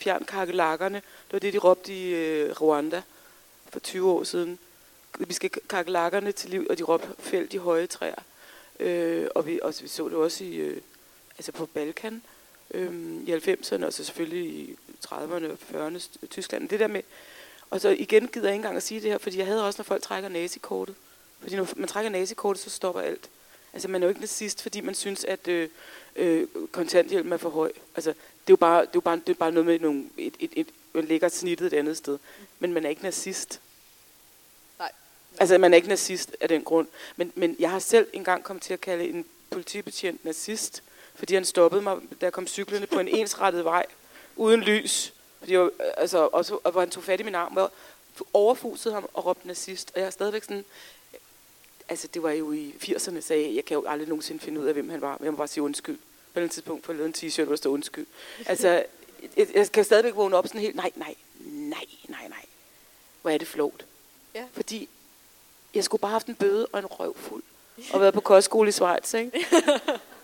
[0.00, 0.96] fjern kakelakkerne.
[0.96, 3.02] Det var det, de råbte i øh, Rwanda
[3.68, 4.58] for 20 år siden.
[5.18, 8.22] Vi skal kakelakkerne til liv, og de råbte fæld de høje træer.
[8.80, 10.80] Øh, og vi, også, vi så det også i, øh,
[11.38, 12.22] altså på Balkan
[12.70, 12.92] øh,
[13.26, 16.68] i 90'erne, og så selvfølgelig i 30'erne og 40'erne Tyskland.
[16.68, 17.02] Det der med,
[17.70, 19.78] og så igen gider jeg ikke engang at sige det her, fordi jeg havde også,
[19.78, 20.94] når folk trækker nazikortet.
[21.40, 23.28] Fordi når man trækker nazikortet, så stopper alt.
[23.72, 25.68] Altså man er jo ikke nazist, fordi man synes, at øh,
[26.16, 27.72] øh, kontanthjælpen er for høj.
[27.96, 30.04] Altså det er jo bare, det er jo bare, det er bare noget med nogle,
[30.16, 32.18] et, et, et, man lægger snittet et andet sted.
[32.58, 33.60] Men man er ikke nazist.
[34.78, 34.92] Nej.
[35.38, 36.88] Altså man er ikke nazist af den grund.
[37.16, 40.82] Men, men jeg har selv engang kommet til at kalde en politibetjent nazist,
[41.14, 43.86] fordi han stoppede mig, da jeg kom cyklerne på en ensrettet vej,
[44.36, 45.12] uden lys.
[45.38, 47.72] Fordi jeg, altså, også, og hvor han tog fat i min arm, og
[48.32, 49.90] overfusede ham og råbte nazist.
[49.94, 50.64] Og jeg er stadigvæk sådan,
[51.88, 54.66] altså det var jo i 80'erne, sagde jeg, jeg kan jo aldrig nogensinde finde ud
[54.66, 55.98] af, hvem han var, men jeg må bare sige undskyld.
[56.34, 58.06] På et tidspunkt lavet en t-shirt, hvor der står undskyld.
[58.46, 58.84] Altså,
[59.36, 62.44] jeg, jeg kan stadigvæk vågne op sådan helt, nej, nej, nej, nej, nej.
[63.22, 63.84] Hvor er det flot.
[64.34, 64.44] Ja.
[64.52, 64.88] Fordi
[65.74, 67.42] jeg skulle bare have haft en bøde og en røv fuld.
[67.92, 69.46] Og været på kostskole i Schweiz, ikke?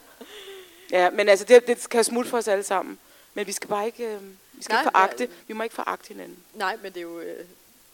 [0.90, 2.98] ja, men altså, det, det kan smutte for os alle sammen.
[3.34, 4.20] Men vi skal bare ikke, øh,
[4.56, 5.30] vi skal Nej, ikke foragte, ja.
[5.46, 6.38] vi må ikke foragte hinanden.
[6.54, 7.20] Nej, men det er jo...
[7.20, 7.46] Øh,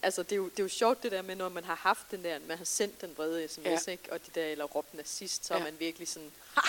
[0.02, 2.10] altså, det er, jo, det er jo sjovt det der med, når man har haft
[2.10, 3.92] den der, man har sendt den vrede sms, Ja.
[3.92, 4.12] ikke?
[4.12, 5.60] Og de der, eller råbt nazist, så ja.
[5.60, 6.60] Er man virkelig sådan, ha,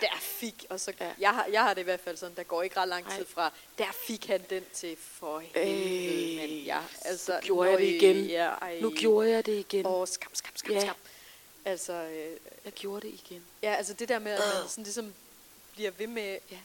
[0.00, 1.12] der fik, og så, Ja.
[1.18, 3.26] jeg, har, jeg har det i hvert fald sådan, der går ikke ret lang tid
[3.26, 7.78] fra, der fik han den til, for helvede, Øh, men ja, altså, nu gjorde jeg
[7.78, 8.24] det igen.
[8.26, 9.86] Ja, ej, Nu gjorde jeg det igen.
[9.86, 10.80] Åh, skam, skam, skam, Ja.
[10.80, 10.96] skam.
[11.64, 13.44] Altså, øh, Jeg gjorde det igen.
[13.62, 15.14] ja, altså det der med, at man sådan ligesom
[15.72, 16.56] bliver ved med, Ja.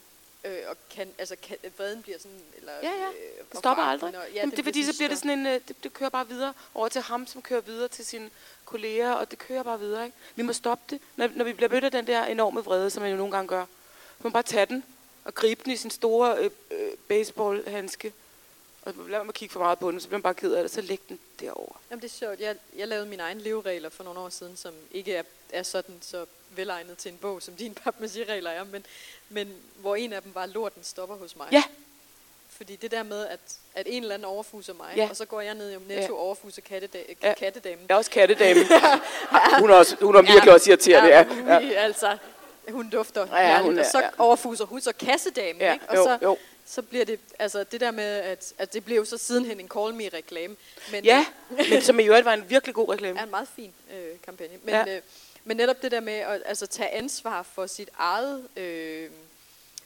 [0.45, 2.71] Øh, og kan, altså kan, vreden bliver sådan, eller...
[2.83, 3.07] Ja, ja.
[3.07, 4.17] Øh, Det stopper aldrig.
[4.17, 6.09] og- Ja, Jamen, det er fordi, så bliver det sådan en, øh, det, det kører
[6.09, 8.29] bare videre over til ham, som kører videre til sine
[8.65, 10.05] kolleger, og det kører bare videre.
[10.05, 10.17] Ikke?
[10.35, 11.01] Vi må stoppe det.
[11.15, 13.47] Når, når vi bliver mødt af den der enorme vrede, som man jo nogle gange
[13.47, 14.83] gør, så må man bare tage den
[15.25, 18.13] og gribe den i sin store øh, øh, baseballhandske.
[18.85, 20.71] Og lad at kigge for meget på den, så bliver man bare ked af det,
[20.71, 21.81] så læg den derover.
[21.91, 22.39] Jamen det er sjovt.
[22.39, 25.95] Jeg, jeg lavede mine egne leveregler for nogle år siden, som ikke er, er sådan
[26.01, 28.85] så velegnet til en bog, som dine papmaché-regler er, men,
[29.29, 31.47] men hvor en af dem var, lorten stopper hos mig.
[31.51, 31.63] Ja.
[32.49, 33.39] Fordi det der med, at,
[33.75, 35.07] at en eller anden overfuser mig, Ja.
[35.09, 36.19] og så går jeg ned i Netto Ja.
[36.21, 37.33] overfuser katteda- Ja.
[37.33, 37.85] kattedamen.
[37.89, 38.59] Er også kattedame.
[39.59, 41.09] hun, er også, hun er virkelig også irriterende.
[41.09, 41.59] Ja, ja.
[41.59, 41.73] ja.
[41.73, 42.17] Altså,
[42.71, 44.09] hun dufter Ja, ja, hun er- og så ja.
[44.17, 45.85] overfuser hun så kassedamen, Ja, ikke?
[45.89, 46.37] Og jo, så, jo.
[46.67, 49.93] Så bliver det, altså det der med, at, at det blev så sidenhen en Call
[49.93, 50.55] Me-reklame.
[50.91, 51.25] Men, ja,
[51.69, 53.19] men som i øvrigt var en virkelig god reklame.
[53.19, 54.57] er en meget fin øh, kampagne.
[54.63, 54.95] Men, Ja.
[54.95, 55.01] øh,
[55.43, 59.09] men netop det der med at altså, tage ansvar for sit eget, øh,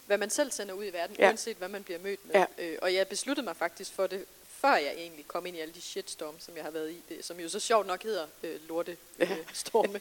[0.07, 1.27] hvad man selv sender ud i verden, Ja.
[1.27, 2.35] uanset hvad man bliver mødt med.
[2.35, 2.45] Ja.
[2.65, 4.25] Øh, og jeg besluttede mig faktisk for det,
[4.61, 7.25] før jeg egentlig kom ind i alle de shitstorms, som jeg har været i, det,
[7.25, 9.99] som jo så sjovt nok hedder øh, lorte øh, storme.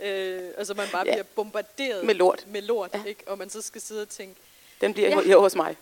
[0.00, 1.12] øh, altså man bare Ja.
[1.12, 2.44] bliver bombarderet Med lort.
[2.48, 3.04] med lort Ja.
[3.04, 3.22] ikke?
[3.26, 4.34] og man så skal sidde og tænke,
[4.80, 5.20] Den bliver Ja.
[5.28, 5.36] ja.
[5.38, 5.76] hos mig.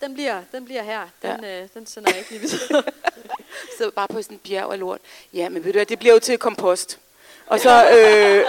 [0.00, 1.62] Den bliver, den bliver her, den, Ja.
[1.62, 2.82] øh, den sender jeg ikke lige videre.
[3.78, 5.00] sidder bare på sådan en bjerg af lort.
[5.32, 6.98] Ja, men ved du hvad, det bliver jo til kompost.
[7.46, 8.44] Og så øh,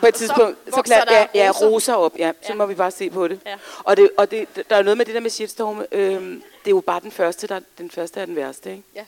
[0.00, 1.94] på et tidspunkt, så, vokser klar, der ja, ja, roser.
[1.94, 2.54] op, ja, så Ja.
[2.54, 3.40] må vi bare se på det.
[3.46, 3.56] Ja.
[3.84, 6.70] Og, det, og det, der er noget med det der med shitstorm, øh, det er
[6.70, 8.82] jo bare den første, der, den første er den værste, ikke?
[8.94, 9.04] Ja.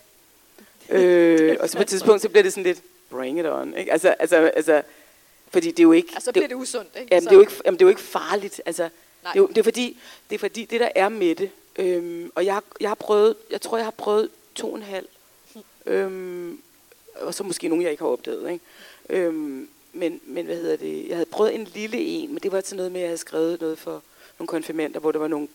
[0.99, 2.79] Øh, og så på et tidspunkt, så bliver det sådan lidt,
[3.11, 3.93] bring it on, ikke?
[3.93, 4.83] Altså, altså, altså
[5.53, 6.13] fordi det er jo ikke...
[6.17, 6.89] Og så bliver det usundt.
[7.01, 7.09] Ikke?
[7.15, 8.61] Jamen, så, det er jo ikke, jamen, det er jo ikke farligt.
[8.67, 8.89] Altså,
[9.23, 9.45] det, Nej.
[9.45, 9.99] er det, er fordi,
[10.31, 13.61] det er fordi, det der er med det, øhm, og jeg, jeg har prøvet, jeg
[13.61, 15.07] tror, jeg har prøvet to og en halv,
[15.87, 16.61] øhm,
[17.15, 18.65] og så måske nogen, jeg ikke har opdaget, ikke?
[19.09, 22.61] Øhm, men, men hvad hedder det, jeg havde prøvet en lille en, men det var
[22.61, 24.03] til noget med, at jeg havde skrevet noget for
[24.39, 25.49] nogle konfirmander, hvor der var nogle,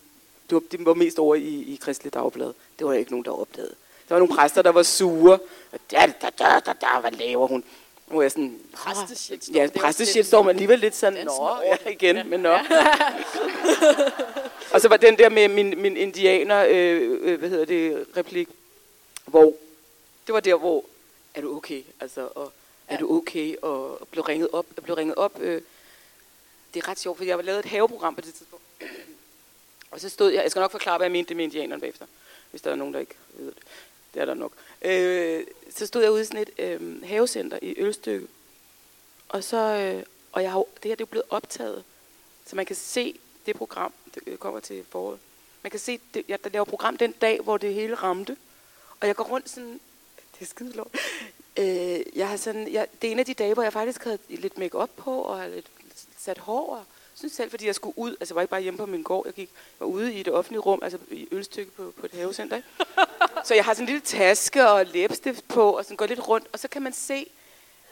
[0.50, 2.52] det var, det var mest over i, i Kristelig Dagblad.
[2.78, 3.74] Det var der ikke nogen, der opdagede.
[4.08, 5.38] Der var nogle præster, der var sure.
[5.90, 7.64] Da, da, da, da, da, hvad laver hun?
[8.06, 12.40] Hvor jeg sådan, Præsteshitstorm, Ja, er præsteshitstorm er alligevel lidt sådan, nå, ja, igen, men
[12.40, 12.58] nå.
[14.72, 18.48] og så var den der med min, min indianer, øh, øh, hvad hedder det, replik,
[19.24, 19.52] hvor,
[20.26, 20.84] det var der, hvor,
[21.34, 22.52] er du okay, altså, og
[22.88, 23.00] er Ja.
[23.00, 25.62] du okay, og, og blev ringet op, jeg blev ringet op, øh,
[26.74, 28.64] det er ret sjovt, for jeg har lavet et haveprogram på det tidspunkt,
[29.90, 32.06] og så stod jeg, jeg skal nok forklare, hvad jeg mente det med indianerne bagefter,
[32.50, 33.62] hvis der er nogen, der ikke ved det.
[34.14, 34.52] Det er der nok.
[34.86, 38.26] Øh, så stod jeg ude i sådan et øh, havecenter i Ølstykke,
[39.28, 41.84] og så, øh, og jeg har, det her det er jo blevet optaget,
[42.46, 45.18] så man kan se det program, det øh, kommer til foråret.
[45.62, 48.36] Man kan se, det, jeg der laver program den dag, hvor det hele ramte.
[49.00, 49.80] Og jeg går rundt sådan,
[50.34, 50.96] det er skide lort.
[51.56, 54.18] Øh, jeg har sådan, jeg, det er en af de dage, hvor jeg faktisk havde
[54.28, 55.70] lidt make op på, og har lidt
[56.18, 56.76] sat hår.
[56.76, 56.84] Og
[57.16, 59.26] synes selv, fordi jeg skulle ud, altså jeg var ikke bare hjemme på min gård,
[59.26, 62.56] jeg gik, var ude i det offentlige rum, altså i ølstykke på, på et havecenter.
[62.56, 62.68] Ikke?
[63.46, 66.46] så jeg har sådan en lille taske og læbestift på, og sådan går lidt rundt,
[66.52, 67.26] og så kan man se,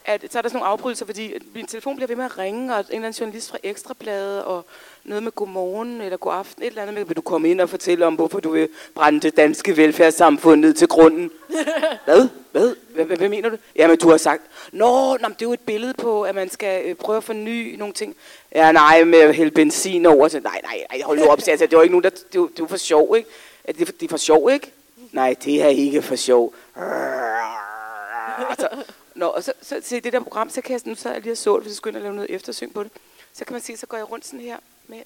[0.05, 2.73] at så er der sådan nogle afbrydelser, fordi min telefon bliver ved med at ringe,
[2.73, 4.65] og en eller anden journalist fra Ekstrabladet, og
[5.03, 7.69] noget med godmorgen eller god aften, et eller andet med, vil du komme ind og
[7.69, 11.31] fortælle om, hvorfor du vil brænde det danske velfærdssamfund ned til grunden?
[12.05, 12.27] hvad?
[12.51, 12.75] Hvad?
[12.93, 13.57] Hvad, hvad, hvad mener du?
[13.75, 14.41] Jamen, du har sagt,
[14.71, 17.75] nå, nå det er jo et billede på, at man skal øh, prøve at forny
[17.75, 18.15] nogle ting.
[18.55, 20.27] Ja, nej, med at hælde benzin over.
[20.27, 22.59] Så, nej, nej, nej, hold nu op, altså, det var ikke nogen, der, det, det
[22.59, 23.29] var for sjov, ikke?
[23.67, 24.71] Det, det er for sjov, ikke?
[25.11, 26.53] Nej, det er ikke for sjov.
[28.49, 28.67] Altså,
[29.15, 31.31] Nå, og så, så se det der program, så kan jeg, nu så jeg lige
[31.33, 32.91] og så hvis jeg skulle ind og lave noget eftersyn på det,
[33.33, 34.57] så kan man se, så går jeg rundt sådan her
[34.87, 35.01] med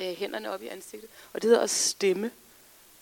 [0.00, 2.30] øh, hænderne op i ansigtet, og det hedder at stemme.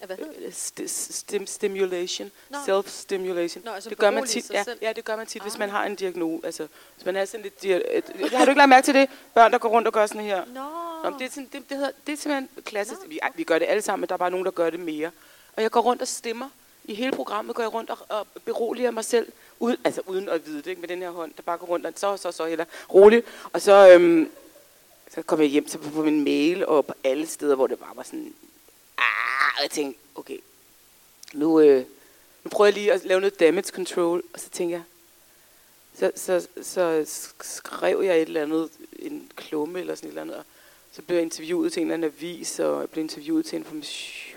[0.01, 0.47] Ja, hvad hedder det?
[0.81, 2.59] Øh, stim, stimulation, Nå.
[2.67, 3.65] self-stimulation.
[3.65, 4.79] Nå, altså det gør man tit, ja, selv.
[4.83, 5.59] ja, det gør man tit, hvis Ah.
[5.59, 6.47] man har en diagnose.
[6.47, 7.55] Altså, hvis man er sådan lidt...
[7.65, 9.09] dia- et- Har du ikke lagt mærke til det?
[9.35, 10.45] Børn, der går rundt og gør sådan her.
[10.45, 10.61] Nå.
[11.05, 13.01] Nå, men det, er sådan, det, det, hedder, det er simpelthen klassisk.
[13.07, 14.81] Vi, ej, vi gør det alle sammen, men der er bare nogen, der gør det
[14.81, 15.11] mere.
[15.57, 16.49] Og jeg går rundt og stemmer.
[16.85, 20.47] I hele programmet går jeg rundt og, og beroliger mig selv, uden, altså uden at
[20.47, 22.47] vide det, ikke, med den her hånd, der bare går rundt og så, så, så,
[22.47, 22.65] heller
[22.95, 23.27] roligt.
[23.53, 24.31] Og så, øhm,
[25.15, 27.79] så kom jeg hjem så på, på min mail og på alle steder, hvor det
[27.79, 28.35] bare var sådan,
[28.99, 30.39] ah, og jeg tænkte, okay,
[31.33, 31.85] nu, øh,
[32.45, 34.85] nu prøver jeg lige at lave noget damage control, og så tænker jeg,
[35.95, 37.05] så, så, så
[37.41, 40.45] skrev jeg et eller andet, en klumme eller sådan et eller andet, og
[40.93, 44.32] så blev jeg interviewet til en eller anden avis, og jeg blev interviewet til information.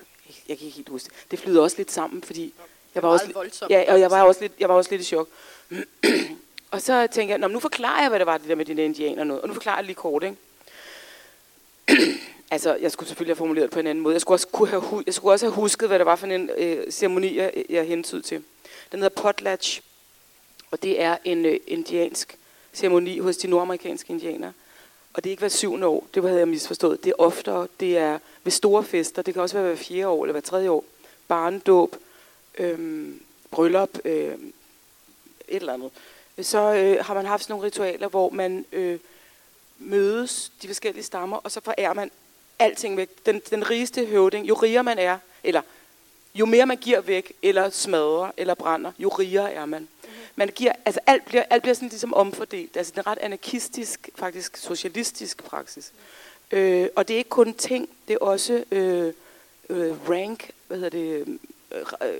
[0.50, 1.32] Jeg kan ikke helt huske det.
[1.32, 2.54] Det flyder også lidt sammen, fordi
[2.96, 3.72] jeg var også, voldsomt.
[3.72, 5.30] ja, og jeg var også lidt, jeg var også lidt i chok.
[6.72, 8.78] og så tænker jeg, Nå, nu forklarer jeg, hvad det var, det der med de
[8.78, 9.42] der indianer og noget.
[9.42, 10.36] Og nu forklarer jeg lige kort, ikke?
[12.52, 14.14] altså, jeg skulle selvfølgelig have formuleret det på en anden måde.
[14.14, 16.50] Jeg skulle også, kunne have, jeg skulle også have husket, hvad det var for en
[16.58, 18.44] øh, ceremoni, jeg, jeg hentede til.
[18.92, 19.82] Den hedder potlatch,
[20.72, 22.38] og det er en øh, indiansk
[22.74, 24.54] ceremoni hos de nordamerikanske indianere.
[25.16, 27.04] Og det er ikke hver syvende år, det havde jeg misforstået.
[27.04, 30.24] Det er oftere, det er ved store fester, det kan også være hver fjerde år
[30.24, 30.84] eller hver tredje år.
[31.28, 31.96] Barndåb,
[32.58, 34.54] øhm, bryllup, øhm,
[35.48, 35.92] et eller andet.
[36.42, 39.00] Så øh, har man haft sådan nogle ritualer, hvor man øh,
[39.80, 42.12] mødes, de forskellige stammer, og så forærer man
[42.60, 43.10] alting væk.
[43.26, 45.62] Den, den rigeste høvding, jo rigere man er, eller
[46.36, 49.82] jo mere man giver væk, eller smadrer, eller brænder, jo rigere er man.
[49.82, 50.12] Mhm.
[50.36, 52.78] Man giver, altså alt bliver, alt bliver sådan ligesom omfordelt.
[52.78, 55.92] Altså det er en ret anarkistisk, faktisk socialistisk praksis.
[56.52, 59.14] Øh, og det er ikke kun ting, det er også øh,
[59.70, 61.40] øh, rank, hvad hedder det,
[61.72, 61.80] øh,
[62.10, 62.18] øh,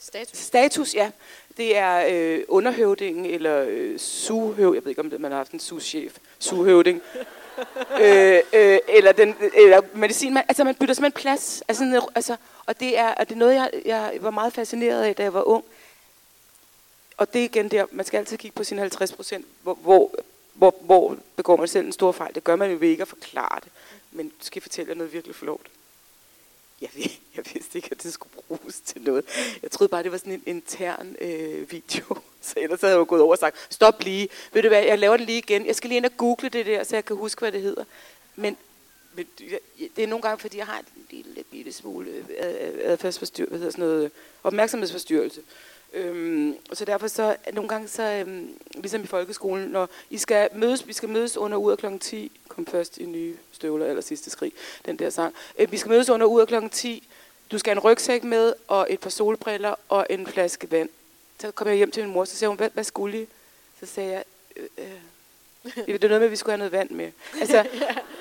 [0.00, 0.38] Status.
[0.38, 1.10] status, ja.
[1.56, 5.52] Det er øh, underhøvdingen, eller øh, suhøv, jeg ved ikke om det, man har haft
[5.52, 7.02] en suchef, suhøvding.
[8.02, 11.62] øh, øh, eller, den, eller medicin, man, altså man bytter simpelthen plads.
[11.68, 15.16] Altså, altså, og det er, og det er noget, jeg, jeg var meget fascineret af,
[15.16, 15.64] da jeg var ung.
[17.18, 20.14] Og det er igen der, man skal altid kigge på sine 50 procent, hvor, hvor,
[20.54, 22.34] hvor, hvor begår man selv en stor fejl.
[22.34, 23.72] Det gør man jo ved ikke at forklare det.
[24.12, 25.66] Men skal jeg fortælle jer noget virkelig forlovt?
[26.80, 29.24] Jeg, ved, jeg vidste ikke, at det skulle bruges til noget.
[29.62, 32.04] Jeg troede bare, det var sådan en intern øh, video.
[32.40, 34.28] Så ellers havde jeg jo gået over og sagt, stop lige.
[34.52, 35.66] Ved du hvad, jeg laver det lige igen.
[35.66, 37.84] Jeg skal lige ind og google det der, så jeg kan huske, hvad det hedder.
[38.36, 38.56] Men,
[39.14, 39.26] men
[39.96, 42.24] det er nogle gange, fordi jeg har en lille bitte smule øh,
[42.84, 44.10] adfærdsforstyrrelse, hvad hedder sådan noget,
[44.44, 45.40] opmærksomhedsforstyrrelse.
[45.92, 50.48] Øhm, og så derfor så, nogle gange så, øhm, ligesom i folkeskolen, når I skal
[50.54, 54.02] mødes, vi skal mødes under ud af klokken 10, kom først i nye støvler, eller
[54.02, 54.52] sidste skrig,
[54.86, 55.34] den der sang.
[55.58, 57.08] Øh, vi skal mødes under ud af klokken 10,
[57.52, 60.88] du skal have en rygsæk med, og et par solbriller, og en flaske vand.
[61.40, 63.26] Så kom jeg hjem til min mor, så sagde hun, hvad, hvad skulle I?
[63.80, 64.24] Så sagde jeg,
[64.56, 67.12] øh, øh, det er noget med, at vi skulle have noget vand med.
[67.40, 67.66] Altså,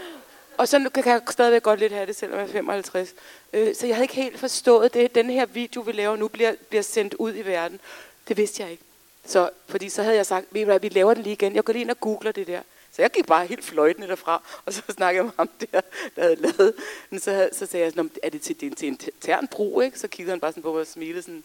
[0.57, 3.13] og så kan jeg stadigvæk godt lidt have det, selvom jeg er 55.
[3.53, 5.15] Øh, så jeg havde ikke helt forstået det.
[5.15, 7.79] Den her video, vi laver nu, bliver, bliver sendt ud i verden.
[8.27, 8.83] Det vidste jeg ikke.
[9.25, 11.55] Så, fordi så havde jeg sagt, hvad, vi laver den lige igen.
[11.55, 12.61] Jeg går lige ind og googler det der.
[12.91, 15.81] Så jeg gik bare helt fløjtende derfra, og så snakkede jeg med ham der,
[16.15, 16.73] der havde lavet.
[17.09, 19.47] Men så, havde- så sagde jeg sådan, "Nå, er det til, det er til intern
[19.47, 19.99] brug, ikke?
[19.99, 21.43] Så kiggede han bare sådan på mig og smilede sådan,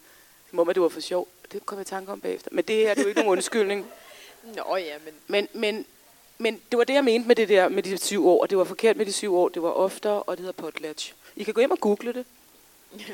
[0.50, 1.28] som om, at det var for sjov.
[1.52, 2.48] Det kom jeg i tanke om bagefter.
[2.52, 3.86] Men det her, det er jo ikke nogen undskyldning.
[4.56, 5.86] Nå ja, men Men, men,
[6.38, 8.46] men det var det, jeg mente med det der med de syv år.
[8.46, 9.48] Det var forkert med de syv år.
[9.48, 11.12] Det var oftere, og det hedder potlatch.
[11.36, 12.24] I kan gå hjem og google det.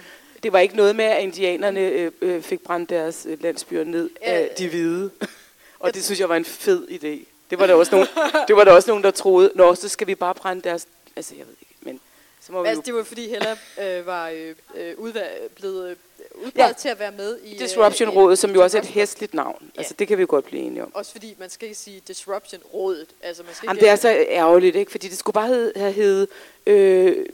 [0.43, 4.11] Det var ikke noget med, at indianerne øh, øh, fik brændt deres øh, landsbyer ned
[4.21, 5.11] af de hvide.
[5.81, 7.25] Og det synes jeg var en fed idé.
[7.51, 8.09] Det var der også nogen,
[8.49, 10.87] det var der også nogen der troede, nå, så skal vi bare brænde deres...
[11.17, 12.01] Altså, jeg ved ikke, men
[12.41, 12.87] så må vi altså, jo...
[12.87, 15.97] det var fordi Hella øh, var øh, øh, udvalg, blevet
[16.45, 16.73] udpeget Ja.
[16.73, 17.53] til at være med i...
[17.55, 19.71] øh, Disruption-rådet, som jo også er et Disruption- hæsligt navn.
[19.75, 19.81] Ja.
[19.81, 20.91] Altså, det kan vi jo godt blive enige om.
[20.95, 23.07] Også fordi man skal ikke sige Disruption-rådet.
[23.23, 24.91] Altså, man skal Jamen, ikke, det er så ærgerligt, ikke?
[24.91, 26.29] Fordi det skulle bare hed- have heddet
[26.67, 27.27] øh,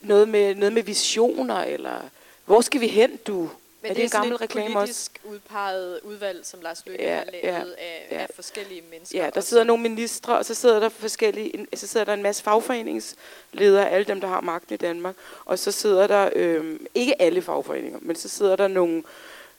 [0.00, 2.00] noget, med, noget med visioner, eller
[2.44, 3.48] hvor skal vi hen, du?
[3.84, 4.80] Men er det, det en gammel reklame også?
[4.80, 8.16] politisk udpeget udvalg, som Lars Løkke Ja, har lavet ja, af, ja.
[8.18, 9.18] af forskellige mennesker.
[9.18, 12.14] Ja, der og sidder nogle ministre, og så sidder der forskellige, en- så sidder der
[12.14, 15.14] en masse fagforeningsledere, alle dem, der har magten i Danmark,
[15.44, 19.02] og så sidder der, øhm, ikke alle fagforeninger, men så sidder der nogle,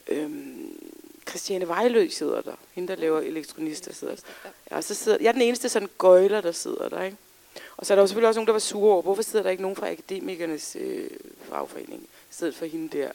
[0.07, 0.79] øhm,
[1.29, 4.49] Christiane Vejlø sidder der, hende der laver elektronister sidder der.
[4.71, 7.17] Ja, og så sidder, jeg er den eneste sådan gøjler, der sidder der, ikke?
[7.77, 9.49] Og så er der jo selvfølgelig også nogen, der var sure over, hvorfor sidder der
[9.49, 11.09] ikke nogen fra akademikernes øh,
[11.49, 13.09] fagforening, i stedet for hende der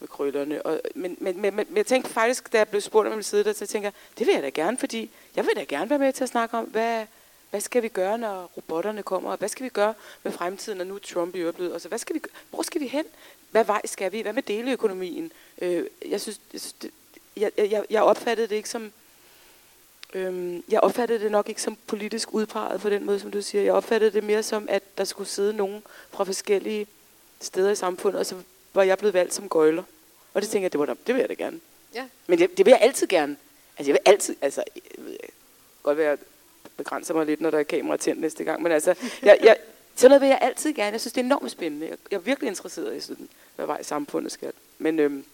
[0.00, 0.62] med krøllerne.
[0.66, 3.24] Og, men, men, men, men, jeg tænkte faktisk, da jeg blev spurgt, om jeg ville
[3.24, 5.90] sidde der, så tænker jeg, det vil jeg da gerne, fordi jeg vil da gerne
[5.90, 7.06] være med til at snakke om, hvad,
[7.50, 10.84] hvad skal vi gøre, når robotterne kommer, og hvad skal vi gøre med fremtiden, når
[10.84, 12.20] nu Trump i øjeblikket, og så hvad skal vi,
[12.50, 13.04] hvor skal vi hen?
[13.50, 14.20] Hvad vej skal vi?
[14.20, 15.32] Hvad med deleøkonomien?
[15.62, 16.90] Øh, jeg synes, jeg, synes det,
[17.36, 18.92] jeg, jeg, jeg opfattede det ikke som,
[20.14, 23.64] øhm, jeg opfattede det nok ikke som politisk udpeget på den måde, som du siger.
[23.64, 26.86] Jeg opfattede det mere som, at der skulle sidde nogen fra forskellige
[27.40, 28.36] steder i samfundet, og så
[28.74, 29.82] var jeg blevet valgt som gøjler.
[30.34, 31.60] Og det tænker jeg, det, var da, det vil jeg da gerne.
[31.94, 32.04] Ja.
[32.26, 33.36] Men det, det vil jeg altid gerne.
[33.78, 35.16] Altså, jeg vil altid, altså, jeg ved
[35.82, 36.18] godt være, jeg
[36.76, 39.56] begrænser mig lidt, når der er kamera tændt næste gang, men altså, jeg, jeg,
[39.94, 40.92] sådan noget vil jeg altid gerne.
[40.92, 41.88] Jeg synes, det er enormt spændende.
[41.88, 44.52] Jeg, jeg er virkelig interesseret i sådan, hvad vej samfundet skal.
[44.78, 45.24] Men, øhm,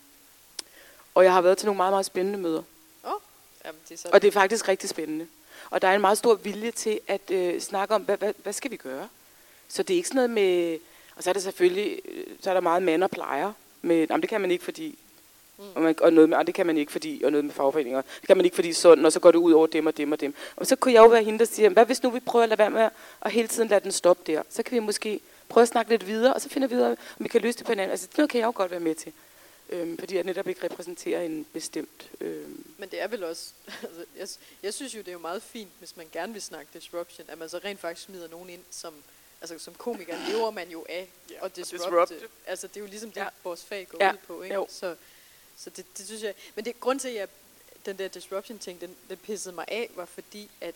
[1.14, 2.62] og jeg har været til nogle meget, meget spændende møder.
[3.04, 3.20] Oh,
[3.64, 4.08] jamen det er så...
[4.12, 5.26] Og det er faktisk rigtig spændende.
[5.70, 8.52] Og der er en meget stor vilje til at øh, snakke om, hvad, hvad, hvad
[8.52, 9.08] skal vi gøre?
[9.68, 10.78] Så det er ikke sådan noget med...
[11.20, 12.00] Og så er det selvfølgelig...
[12.04, 13.52] øh, Så er der meget mand og plejer.
[13.82, 14.98] Med, jamen, det kan man ikke, fordi...
[15.58, 15.64] Mm.
[15.74, 17.22] Og, man, og noget med, og det kan man ikke, fordi...
[17.24, 18.02] Og noget med fagforeninger.
[18.20, 20.12] Det kan man ikke, fordi sådan, og så går det ud over dem og dem
[20.12, 20.34] og dem.
[20.56, 22.48] Og så kunne jeg jo være hende, der siger, hvad hvis nu vi prøver at
[22.48, 22.92] lade være med at-
[23.22, 24.42] at hele tiden lade den stoppe der?
[24.50, 26.90] Så kan vi måske prøve at snakke lidt videre, og så finder vi ud af,
[26.90, 27.90] om vi kan løse det på hinanden.
[27.90, 29.12] Altså, det noget kan jeg jo godt være med til.
[29.70, 32.10] Øhm, fordi jeg netop ikke repræsenterer en bestemt...
[32.20, 33.50] Øhm, Men det er vel også,
[33.82, 34.28] altså, jeg,
[34.62, 37.38] jeg synes jo, det er jo meget fint, hvis man gerne vil snakke disruption, at
[37.38, 38.94] man så rent faktisk smider nogen ind, som,
[39.40, 41.86] altså som komiker lever man jo af Ja, at disrupte.
[41.86, 42.28] disrupte.
[42.46, 43.28] Altså det er jo ligesom det, Ja.
[43.44, 44.54] vores fag går Ja, ud på, ikke?
[44.54, 44.66] jo.
[44.70, 44.96] Så,
[45.56, 47.28] så det, det synes jeg, men det grund til, at jeg,
[47.86, 50.74] den der disruption ting, den, den pissede mig af, var fordi, at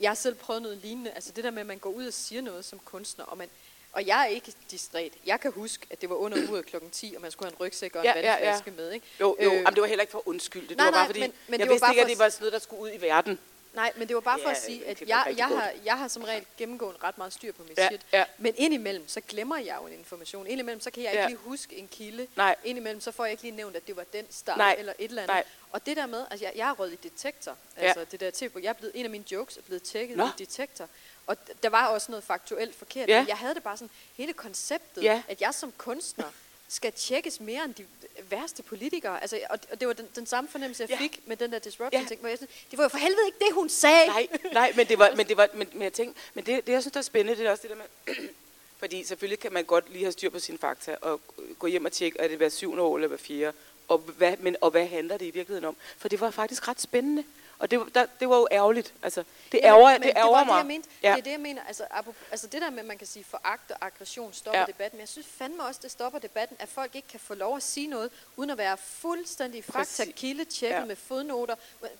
[0.00, 2.42] jeg selv prøvet noget lignende, altså det der med, at man går ud og siger
[2.42, 3.48] noget som kunstner, og man,
[3.92, 5.12] og jeg er ikke distræt.
[5.26, 7.60] Jeg kan huske, at det var under uret klokken 10, og man skulle have en
[7.60, 8.30] rygsæk og en Ja, ja, ja.
[8.30, 9.06] vandflaske med, ikke?
[9.20, 9.50] Jo, jo.
[9.50, 10.76] Øh, Jamen, det var heller ikke for at undskylde det.
[10.76, 12.28] nej, var bare fordi, men- men jeg det var vidste bare ikke, at det var
[12.28, 13.38] sådan noget, der skulle ud i verden.
[13.74, 16.08] Nej, men det var bare for Ja, at sige, at jeg, jeg, har, jeg har
[16.08, 18.00] som regel gennemgående ret meget styr på mit Ja, shit.
[18.12, 18.24] ja.
[18.38, 20.46] Men indimellem, så glemmer jeg jo en information.
[20.46, 21.18] Indimellem, så kan jeg Ja.
[21.20, 22.26] ikke lige huske en kilde.
[22.36, 22.56] Nej.
[22.64, 24.76] Indimellem, så får jeg ikke lige nævnt, at det var den start Nej.
[24.78, 25.34] eller et eller andet.
[25.34, 25.44] Nej.
[25.72, 27.56] Og det der med, altså jeg, jeg er røget i detektor.
[27.76, 27.82] Ja.
[27.82, 30.24] Altså det der tv, jeg er blevet, en af mine jokes er blevet tjekket Nå.
[30.26, 30.88] i detektor.
[31.26, 33.08] Og der var også noget faktuelt forkert.
[33.08, 33.20] Ja.
[33.20, 35.22] Men jeg havde det bare sådan, hele konceptet, Ja.
[35.28, 36.24] at jeg som kunstner
[36.72, 37.84] skal tjekkes mere end de
[38.30, 39.20] værste politikere.
[39.20, 40.98] Altså, og, og det var den, den samme fornemmelse, jeg Ja.
[40.98, 42.08] fik med den der disruption Ja.
[42.08, 44.06] ting, hvor jeg sådan, det var jo for helvede ikke det, hun sagde.
[44.06, 46.72] Nej, nej, men det var, men det var, men, men jeg tænkte, men det, det,
[46.72, 48.14] jeg synes, der er spændende, det er også det der med,
[48.80, 51.20] fordi selvfølgelig kan man godt lige have styr på sine fakta, og
[51.58, 53.56] gå hjem og tjekke, er det hver syvende år eller hver fjerde,
[53.88, 55.76] og hvad, men, og hvad handler det i virkeligheden om?
[55.98, 57.24] For det var faktisk ret spændende,
[57.60, 60.44] og det, var- der, det var jo ærgerligt, altså, det ærger, men det ærger var
[60.44, 60.52] mig.
[60.52, 60.88] Det, jeg mente.
[61.02, 61.10] Ja.
[61.12, 61.62] Det er det, jeg mener.
[61.66, 61.84] Altså,
[62.30, 64.60] altså det der med, at man kan sige, foragt og aggression stopper Ja.
[64.60, 64.66] ja.
[64.66, 64.96] debatten.
[64.96, 67.62] Men jeg synes fandme også, det stopper debatten, at folk ikke kan få lov at
[67.62, 70.80] sige noget, uden at være fuldstændig fakta kilde tjekket Ja.
[70.80, 70.84] ja.
[70.86, 71.54] med fodnoter.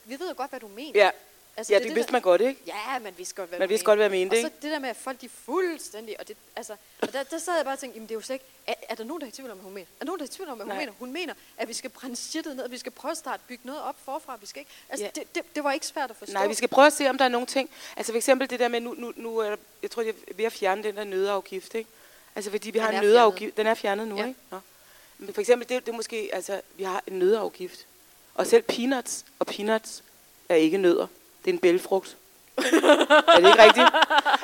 [0.04, 1.00] Vi ved jo godt, hvad du mener.
[1.04, 1.10] Ja,
[1.60, 2.60] altså, ja det, det vidste der- man godt, ikke?
[2.66, 4.56] Ja, man vidste godt, hvad Man du vidste godt, hvad jeg mente, Og så ikke?
[4.62, 7.56] det der med, at folk de er fuldstændig, og, det, altså, og der, der sad
[7.56, 9.26] jeg bare og tænkte, jamen det er jo slet ikke, er, er der nogen, der
[9.26, 9.86] er i tvivl om, hvad hun mener?
[9.86, 10.78] Er der nogen, der er i tvivl om, hvad hun Nej.
[10.80, 10.92] mener?
[10.98, 13.66] Hun mener, at vi skal brænde shitet ned, at vi skal prøve at starte bygge
[13.66, 15.10] noget op forfra, vi skal ikke, altså Ja.
[15.20, 16.32] det, det, det, var ikke svært at forstå.
[16.32, 17.70] Nej, vi skal prøve at se, om der er nogle ting.
[17.96, 20.34] Altså for eksempel det der med, nu, nu, nu er der, jeg tror, jeg er
[20.34, 21.90] ved at fjerne den der nødafgift, ikke?
[22.36, 23.56] Altså fordi vi Den har en nødafgift.
[23.56, 24.26] Den er fjernet nu, Ja.
[24.26, 24.40] ikke?
[24.50, 24.58] Nå.
[25.18, 27.86] Men for eksempel, det, det er måske, altså, vi har en nødafgift.
[28.34, 30.02] Og selv peanuts, og peanuts
[30.48, 31.06] er ikke nødder.
[31.44, 32.16] Det er en bælfrugt.
[32.56, 33.86] er det ikke rigtigt?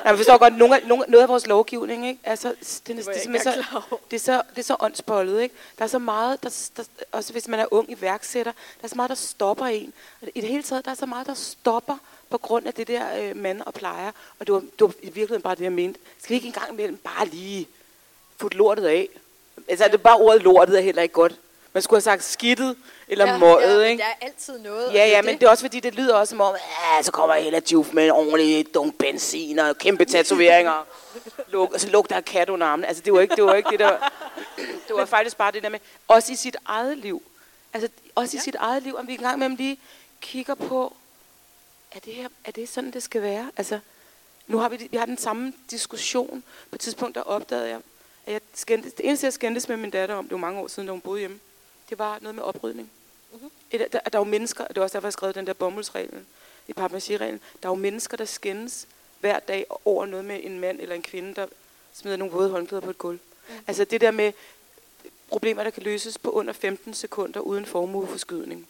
[0.05, 2.19] Man forstår godt, nogle af, nogle, noget af vores lovgivning, ikke?
[2.23, 3.81] Altså, det, det, Det det, jeg så,
[4.11, 5.55] det, er så, det er så åndsbollet, ikke?
[5.77, 8.95] Der er så meget, der, der, også hvis man er ung iværksætter, der er så
[8.95, 9.93] meget, der stopper en.
[10.35, 11.97] I det hele taget, der er så meget, der stopper
[12.29, 14.11] på grund af det der øh, mand og plejer.
[14.39, 15.99] Og det var, det var i virkeligheden bare det, jeg mente.
[16.17, 17.67] Skal vi ikke engang imellem bare lige
[18.37, 19.09] få lortet af?
[19.67, 21.35] Altså, det er bare ordet lortet er heller ikke godt.
[21.77, 24.03] Man skulle have sagt skidtet eller ja, møget, ja, ikke?
[24.03, 24.87] Der er altid noget.
[24.87, 27.03] og Ja, det ja, men det er også fordi, det lyder også som om, ja,
[27.03, 30.87] så kommer Hella Juf med en ordentlig dunk benzin og kæmpe tatoveringer.
[31.51, 32.85] Luk, og så lugter af kat under armen.
[32.85, 34.11] Altså, det var ikke det, var ikke det der...
[34.57, 37.23] Det var faktisk bare det der med, også i sit eget liv.
[37.73, 38.43] Altså, også i Ja.
[38.43, 39.79] sit eget liv, om vi engang med lige
[40.21, 40.93] kigger på,
[41.91, 43.51] er det, her, er det sådan, det skal være?
[43.57, 43.79] Altså,
[44.47, 46.43] nu har vi, vi har den samme diskussion.
[46.69, 47.79] På et tidspunkt, der opdagede jeg,
[48.25, 50.67] at jeg skændtes, det eneste, jeg skændtes med min datter om, det var mange år
[50.67, 51.39] siden, da hun boede hjemme,
[51.89, 52.91] det var noget med oprydning.
[53.33, 53.51] Mhm.
[53.71, 55.47] Et, der, der er jo mennesker, og det er også derfor, jeg har skrevet den
[55.47, 56.25] der bomuldsreglen,
[56.67, 58.87] i papmaché-reglen, der er jo mennesker, der skændes
[59.19, 61.45] hver dag over noget med en mand eller en kvinde, der
[61.93, 63.19] smider nogle våde håndklæder på et gulv.
[63.49, 63.53] Mm.
[63.67, 64.33] Altså det der med,
[65.29, 68.67] problemer, der kan løses på under 15 sekunder uden formueforskydning.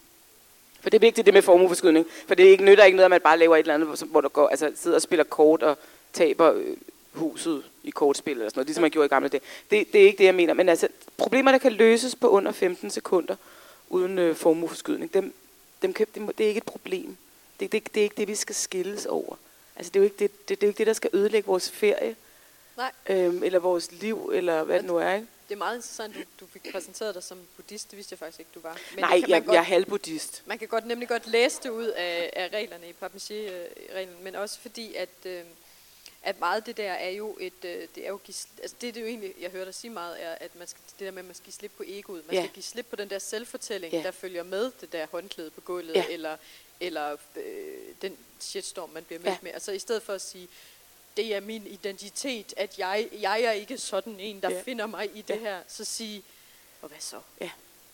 [0.79, 3.11] For det er vigtigt det med formueforskydning, for det er ikke, nytter ikke noget, at
[3.11, 5.77] man bare laver et eller andet, hvor der går, altså sidder og spiller kort og
[6.13, 6.77] taber øh,
[7.17, 9.41] huset i kortspil eller sådan noget, ligesom man gjorde i gamle dage.
[9.71, 10.53] Det, det er ikke det, jeg mener.
[10.53, 10.87] Men altså,
[11.17, 13.35] problemer, der kan løses på under 15 sekunder
[13.89, 15.33] uden øh, formueforskydning, dem,
[15.81, 17.17] dem kan, det, det er ikke et problem.
[17.59, 19.35] Det, det, det er ikke det, vi skal skilles over.
[19.75, 21.47] Altså, det er jo ikke det, det, det, er jo ikke det der skal ødelægge
[21.47, 22.15] vores ferie.
[22.77, 22.91] Nej.
[23.09, 25.27] Øhm, eller vores liv, eller hvad det nu er, ikke?
[25.49, 27.91] Det er meget interessant, du, du fik præsenteret dig som buddhist.
[27.91, 28.77] Det vidste jeg faktisk ikke, du var.
[28.95, 30.43] Men Nej, jeg, godt, jeg er halvbuddhist.
[30.45, 34.59] Man kan godt, nemlig godt læse det ud af, af reglerne i Papier-reglen, men også
[34.59, 35.41] fordi, at, øh,
[36.23, 39.01] at meget det der er jo et, øh, det er jo, altså det, det er
[39.01, 41.25] jo egentlig, jeg hører dig sige meget, er, at man skal, det der med, at
[41.25, 42.27] man skal give slip på egoet.
[42.27, 42.41] Man ja.
[42.41, 44.03] skal give slip på den der selvfortælling, ja.
[44.03, 46.05] der følger med det der håndklæde på gulvet, ja.
[46.09, 46.37] eller,
[46.79, 47.43] eller øh,
[48.01, 49.37] den shitstorm, man bliver mødt ja.
[49.41, 49.51] med.
[49.51, 50.47] Altså i stedet for at sige,
[51.17, 54.61] det er min identitet, at jeg, jeg er ikke sådan en, der ja.
[54.61, 55.39] finder mig i det ja.
[55.39, 55.59] her.
[55.67, 56.23] Så sige,
[56.81, 57.19] og hvad så?
[57.41, 57.49] Ja.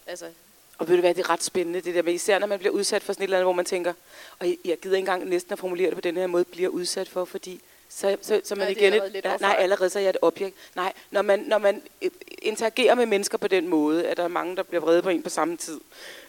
[0.08, 0.32] Altså,
[0.78, 2.74] og ved du hvad, det er ret spændende, det der med, især når man bliver
[2.74, 3.94] udsat for sådan et eller andet, hvor man tænker,
[4.40, 6.70] og jeg, jeg gider ikke engang næsten at formulere det på den her måde, bliver
[6.70, 10.10] udsat for, fordi så, så, så man igen et, ja, nej, allerede så er jeg
[10.10, 10.56] et objekt.
[10.76, 12.12] Nej, når man, når man øh,
[12.42, 15.24] interagerer med mennesker på den måde, at der er mange, der bliver vrede på en
[15.24, 15.80] på samme tid.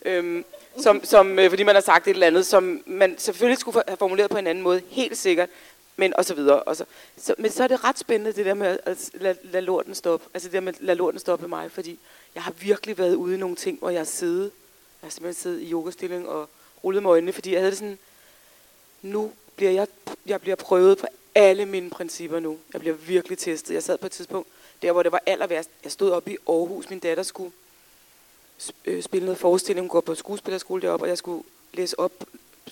[0.04, 0.44] Øhm,
[0.82, 3.96] som, som, øh, fordi man har sagt et eller andet, som man selvfølgelig skulle have
[3.96, 5.48] formuleret på en anden måde, helt sikkert
[5.96, 6.62] men og så videre.
[6.62, 6.84] Og så,
[7.16, 10.26] så, men så er det ret spændende, det der med at lade, lade lorten stoppe.
[10.34, 11.98] Altså det der med at lade lorten stoppe mig, fordi
[12.34, 14.50] jeg har virkelig været ude i nogle ting, hvor jeg har siddet,
[15.02, 16.48] jeg har simpelthen siddet i yogastilling og
[16.84, 17.98] rullet med øjnene, fordi jeg havde det sådan,
[19.02, 19.86] nu bliver jeg,
[20.26, 22.58] jeg bliver prøvet på alle mine principper nu.
[22.72, 23.74] Jeg bliver virkelig testet.
[23.74, 24.48] Jeg sad på et tidspunkt,
[24.82, 25.70] der hvor det var aller værst.
[25.84, 27.52] Jeg stod oppe i Aarhus, min datter skulle
[28.84, 32.12] øh, spille noget forestilling, gå på skuespillerskole deroppe, og jeg skulle læse op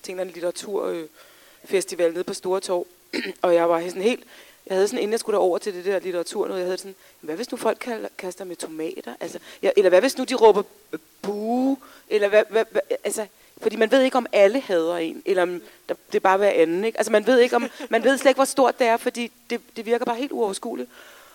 [0.03, 2.87] til en eller anden litteraturfestival nede på Store Torv.
[3.41, 4.23] og jeg var sådan helt,
[4.67, 6.95] jeg havde sådan, inden jeg skulle over til det der litteratur, noget, jeg havde sådan,
[7.21, 9.13] hvad hvis nu folk kaster med tomater?
[9.19, 11.77] Altså, ja, eller hvad hvis nu de råber øh, bue?
[12.09, 13.27] Eller hvad, hvad, hvad, altså,
[13.63, 16.49] fordi man ved ikke, om alle hader en, eller om der, det er bare hver
[16.49, 16.85] anden.
[16.85, 16.97] Ikke?
[16.97, 19.61] Altså, man ved, ikke om, man ved slet ikke, hvor stort det er, fordi det,
[19.75, 20.89] det virker bare helt uoverskueligt.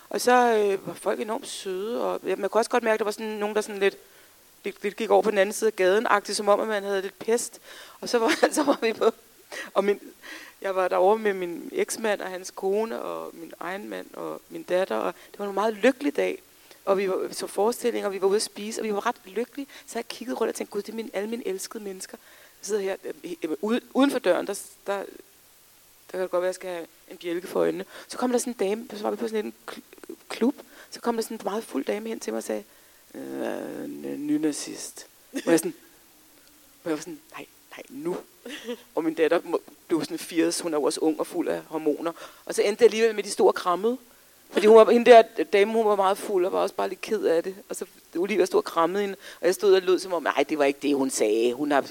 [0.09, 2.99] Og så øh, var folk enormt søde, og ja, man kunne også godt mærke, at
[2.99, 3.97] der var sådan nogen, der sådan lidt,
[4.63, 7.01] lidt, lidt gik over på den anden side af gaden, som om, at man havde
[7.01, 7.59] lidt pest.
[8.01, 9.11] Og så var, så var vi på,
[9.73, 9.99] og min,
[10.61, 14.63] jeg var derovre med min eksmand og hans kone og min egen mand og min
[14.63, 16.41] datter, og det var en meget lykkelig dag.
[16.85, 19.05] Og vi, var, vi så forestillinger, og vi var ude at spise, og vi var
[19.05, 19.67] ret lykkelige.
[19.87, 22.17] Så jeg kiggede rundt og tænkte, gud, det er mine, alle mine elskede mennesker.
[22.61, 25.05] Jeg sidder her øh, øh ude, uden for døren, der, der, der
[26.11, 27.85] kan det godt være, at jeg skal have en bjælke for øjnene.
[28.07, 29.53] Så kom der sådan en dame, så var vi på sådan en
[30.29, 30.55] klub,
[30.91, 32.63] så kom der sådan en meget fuld dame hen til mig og sagde,
[33.13, 35.07] øh, nynazist.
[35.33, 35.73] Og jeg sådan,
[36.83, 38.17] og jeg var sådan, nej, nej, nu.
[38.95, 39.41] Og min datter
[39.87, 42.11] blev sådan 80, hun er jo også ung og fuld af hormoner.
[42.45, 43.97] Og så endte det alligevel med de store krammede.
[44.49, 45.23] Fordi hun var, hende der
[45.53, 47.55] dame, hun var meget fuld og var også bare lidt ked af det.
[47.69, 47.85] Og så
[48.17, 50.65] Olivia stod og krammede hende, og jeg stod og lød som om, nej, det var
[50.65, 51.53] ikke det, hun sagde.
[51.53, 51.85] Hun har,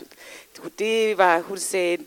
[0.78, 1.98] det var, hun sagde,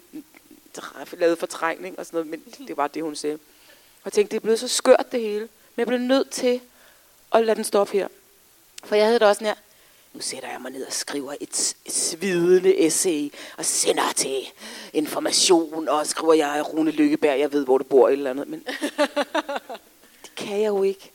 [1.18, 2.30] lavet fortrængning og sådan noget,
[2.60, 3.34] men det var det, hun sagde.
[3.34, 6.62] Og jeg tænkte, det er blevet så skørt det hele, men jeg blev nødt til
[7.32, 8.08] at lade den stoppe her.
[8.84, 9.62] For jeg havde det også sådan her,
[10.14, 14.47] nu sætter jeg mig ned og skriver et, et svidende essay, og sender til
[14.93, 18.47] information, og skriver jeg, Rune Lykkeberg, jeg ved, hvor du bor, eller andet.
[18.47, 18.64] Men
[20.45, 21.11] kan jeg jo ikke.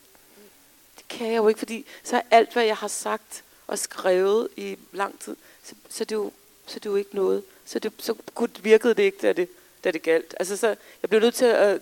[0.97, 4.47] Det kan jeg jo ikke, fordi så er alt, hvad jeg har sagt og skrevet
[4.55, 6.31] i lang tid, så, så, det, jo,
[6.65, 7.43] så det er jo ikke noget.
[7.65, 8.15] Så, det, så
[8.61, 9.49] virkede det ikke, da det,
[9.83, 10.35] da det galt.
[10.39, 10.67] Altså, så
[11.01, 11.81] jeg blev nødt til at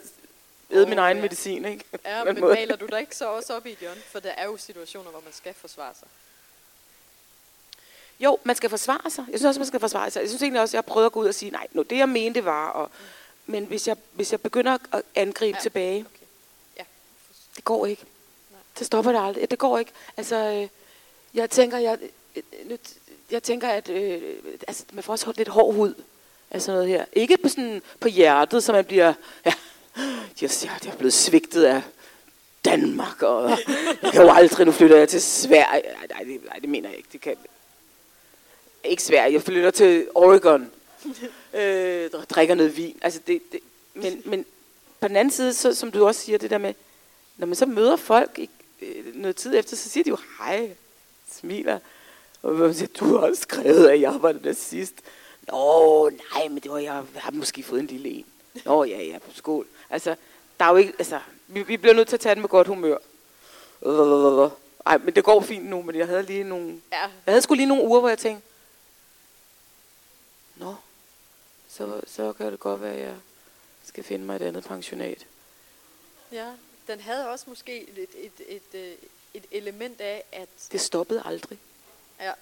[0.71, 1.23] æde oh, min egen ja.
[1.23, 1.83] medicin, ikke?
[2.05, 3.97] Ja, men maler du dig ikke så også op i, John?
[4.11, 6.07] For der er jo situationer, hvor man skal forsvare sig.
[8.19, 9.25] Jo, man skal forsvare sig.
[9.31, 10.21] Jeg synes også, man skal forsvare sig.
[10.21, 11.81] Jeg synes egentlig også, at jeg har prøvet at gå ud og sige, nej, nu,
[11.81, 12.91] det jeg mente var, og,
[13.45, 15.61] men hvis jeg, hvis jeg begynder at angribe ja.
[15.61, 16.24] tilbage, okay
[17.55, 18.03] det går ikke.
[18.51, 18.59] Nej.
[18.79, 19.51] Det stopper det aldrig.
[19.51, 19.91] Det går ikke.
[20.17, 20.67] Altså, øh,
[21.33, 21.97] jeg tænker, jeg,
[22.35, 22.77] øh,
[23.31, 24.21] jeg tænker, at øh,
[24.67, 25.93] altså, man får også lidt hård hud
[26.51, 27.05] af sådan noget her.
[27.13, 29.13] Ikke på, sådan, på hjertet, så man bliver,
[29.45, 29.53] ja,
[30.43, 31.81] yes, jeg, jeg er blevet svigtet af
[32.65, 33.49] Danmark, og
[34.03, 35.83] jeg kan jo aldrig, nu flytter jeg til Sverige.
[36.09, 37.09] Nej, det, nej, det mener jeg ikke.
[37.11, 37.35] Det kan,
[38.83, 40.71] ikke Sverige, jeg flytter til Oregon,
[41.53, 42.99] øh, drikker noget vin.
[43.01, 43.59] Altså det, det,
[43.93, 44.45] men, men
[44.99, 46.73] på den anden side, så, som du også siger, det der med,
[47.37, 50.75] når man så møder folk ikke, øh, noget tid efter, så siger de jo hej,
[51.31, 51.79] smiler.
[52.41, 54.93] Og man siger, du har skrevet, at jeg var den sidst.
[55.47, 58.25] Nå, nej, men det var, jeg har måske fået en lille en.
[58.65, 59.67] Nå, ja, ja, skål.
[59.89, 60.15] Altså,
[60.59, 62.67] der er jo ikke, altså, vi, vi bliver nødt til at tage den med godt
[62.67, 62.97] humør.
[64.85, 66.99] Ej, men det går fint nu, men jeg havde lige nogle, ja.
[67.01, 68.47] jeg havde sgu lige nogle uger, hvor jeg tænkte,
[70.55, 70.75] Nå,
[71.67, 73.15] så, så kan det godt være, at jeg
[73.83, 75.25] skal finde mig et andet pensionat.
[76.31, 76.51] Ja,
[76.87, 78.97] den havde også måske et, et, et, et,
[79.33, 80.49] et element af, at...
[80.71, 81.59] Det stoppede aldrig.
[82.19, 82.33] Ja,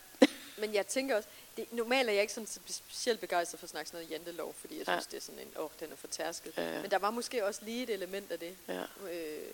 [0.57, 3.89] men jeg tænker også, det, normalt er jeg ikke sådan specielt begejstret for at snakke
[3.89, 5.11] sådan noget jantelov, fordi jeg synes, ja.
[5.11, 6.53] det er sådan en, åh, oh, den er for tærsket.
[6.57, 6.81] Ja, ja.
[6.81, 8.55] Men der var måske også lige et element af det.
[8.67, 8.81] Ja.
[8.81, 9.45] Øh,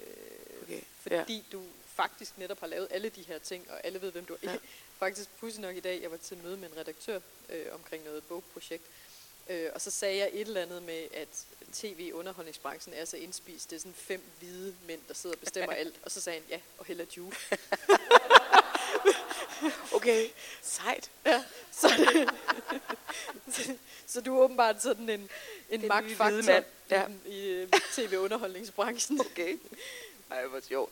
[0.63, 0.81] okay.
[1.01, 1.41] Fordi ja.
[1.51, 4.51] du faktisk netop har lavet alle de her ting, og alle ved, hvem du er.
[4.51, 4.57] Ja.
[4.99, 7.19] Faktisk pudsigt nok i dag, jeg var til møde med en redaktør
[7.49, 8.83] øh, omkring noget bogprojekt,
[9.49, 13.69] øh, og så sagde jeg et eller andet med, at tv-underholdningsbranchen er så indspist.
[13.69, 15.95] Det er sådan fem hvide mænd, der sidder og bestemmer alt.
[16.03, 17.57] Og så sagde han, ja, og heller juice.
[19.95, 20.27] okay,
[20.61, 21.11] sejt.
[21.25, 21.89] Ja, så,
[23.51, 23.73] så,
[24.07, 25.29] så du er åbenbart sådan en,
[25.69, 27.07] en magtfaktor ja.
[27.25, 29.21] i, i øh, tv-underholdningsbranchen.
[29.21, 29.57] Okay.
[30.31, 30.91] Ej, hvor sjovt.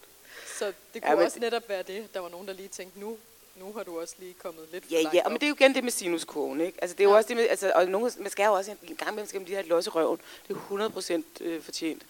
[0.60, 2.14] Så det kunne ja, også netop være det.
[2.14, 3.18] Der var nogen, der lige tænkte, nu,
[3.60, 5.32] nu har du også lige kommet lidt Ja, ja, op.
[5.32, 6.78] men det er jo igen det med sinuskurven, ikke?
[6.82, 7.12] Altså, det er ja.
[7.14, 9.40] jo også det med, altså, og nogen, man skal jo også en gang imellem skal
[9.40, 10.20] man lige have et los i røven.
[10.48, 10.90] Det er
[11.40, 12.04] 100% øh, fortjent.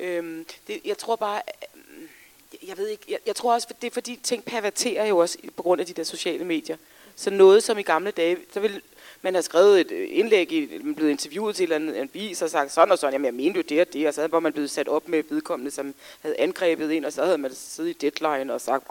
[0.00, 1.42] Øhm, det, jeg tror bare,
[1.76, 5.38] øh, jeg ved ikke, jeg, jeg tror også, det er fordi ting perverterer jo også
[5.56, 6.76] på grund af de der sociale medier.
[7.16, 8.82] Så noget som i gamle dage, så vil
[9.24, 12.50] man har skrevet et øh, indlæg, i, man blevet interviewet til en, en vis og
[12.50, 14.52] sagt sådan og sådan, jamen jeg mente jo det og det, og så havde man
[14.52, 18.10] blevet sat op med vedkommende, som havde angrebet en, og så havde man siddet i
[18.10, 18.84] deadline og sagt,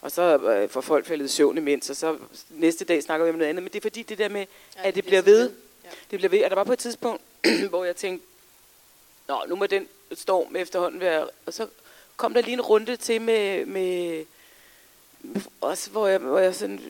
[0.00, 2.16] og så øh, får folk faldet søvn imens, og så
[2.50, 4.46] næste dag snakker vi om noget andet, men det er fordi det der med,
[4.76, 5.50] at det bliver ved,
[6.10, 7.22] det bliver ved, og der var på et tidspunkt,
[7.70, 8.26] hvor jeg tænkte,
[9.28, 11.66] nå, nu må den storm efterhånden være, og så
[12.16, 14.24] kom der lige en runde til med, med,
[15.20, 16.80] med også hvor jeg, hvor jeg sådan,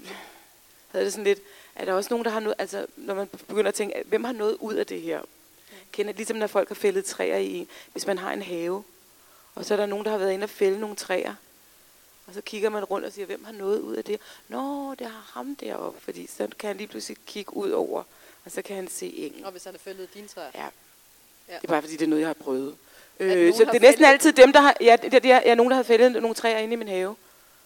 [0.92, 1.40] havde det sådan lidt,
[1.76, 4.32] er der også nogen, der har noget, altså når man begynder at tænke, hvem har
[4.32, 5.20] noget ud af det her?
[5.92, 8.84] Kender, ligesom når folk har fældet træer i hvis man har en have,
[9.54, 11.34] og så er der nogen, der har været inde og fælde nogle træer,
[12.26, 14.20] og så kigger man rundt og siger, hvem har noget ud af det?
[14.48, 18.02] Nå, det har ham deroppe, fordi så kan han lige pludselig kigge ud over,
[18.44, 19.44] og så kan han se engen.
[19.44, 20.50] Og hvis han har fældet dine træer?
[20.54, 20.64] Ja.
[21.48, 21.54] ja.
[21.54, 22.76] Det er bare fordi, det er noget, jeg har prøvet.
[23.20, 25.70] Øh, så det er næsten altid dem, der har, ja, det, det er, ja, nogen,
[25.70, 27.16] der har fældet nogle træer inde i min have.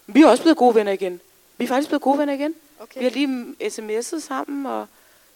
[0.06, 1.20] Vi er også blevet gode venner igen.
[1.56, 2.54] Vi er faktisk blevet gode venner igen.
[2.80, 2.98] Okay.
[3.00, 4.86] Vi har lige sms'et sammen og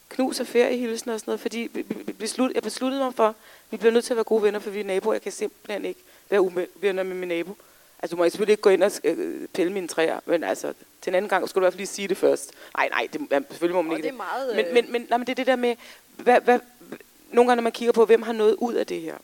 [0.08, 3.34] knus og feriehilsen og sådan noget, fordi vi, vi beslut, jeg besluttede mig for, at
[3.70, 5.14] vi bliver nødt til at være gode venner, for vi er naboer.
[5.14, 7.56] Jeg kan simpelthen ikke være uvenner med min nabo.
[8.02, 10.72] Altså, du må selvfølgelig ikke gå ind og øh, pille mine træer, men altså,
[11.02, 12.52] til en anden gang skulle du i hvert fald lige sige det først.
[12.76, 14.12] Nej, nej, det, ja, selvfølgelig må man og ikke det.
[14.12, 14.56] er meget...
[14.56, 15.76] Men, men, men, nej, men det er det der med,
[16.16, 16.58] hvad, hvad,
[17.30, 19.16] nogle gange når man kigger på, hvem har noget ud af det her.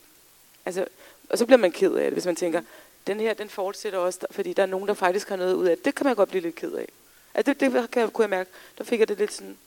[0.66, 0.86] Altså,
[1.28, 2.62] og så bliver man ked af det, hvis man tænker,
[3.06, 5.76] den her, den fortsætter også, fordi der er nogen, der faktisk har noget ud af
[5.76, 5.84] det.
[5.84, 6.88] Det kan man godt blive lidt ked af.
[7.34, 8.50] Altså det, det kan, kunne jeg mærke.
[8.78, 9.58] Der fik jeg det lidt sådan,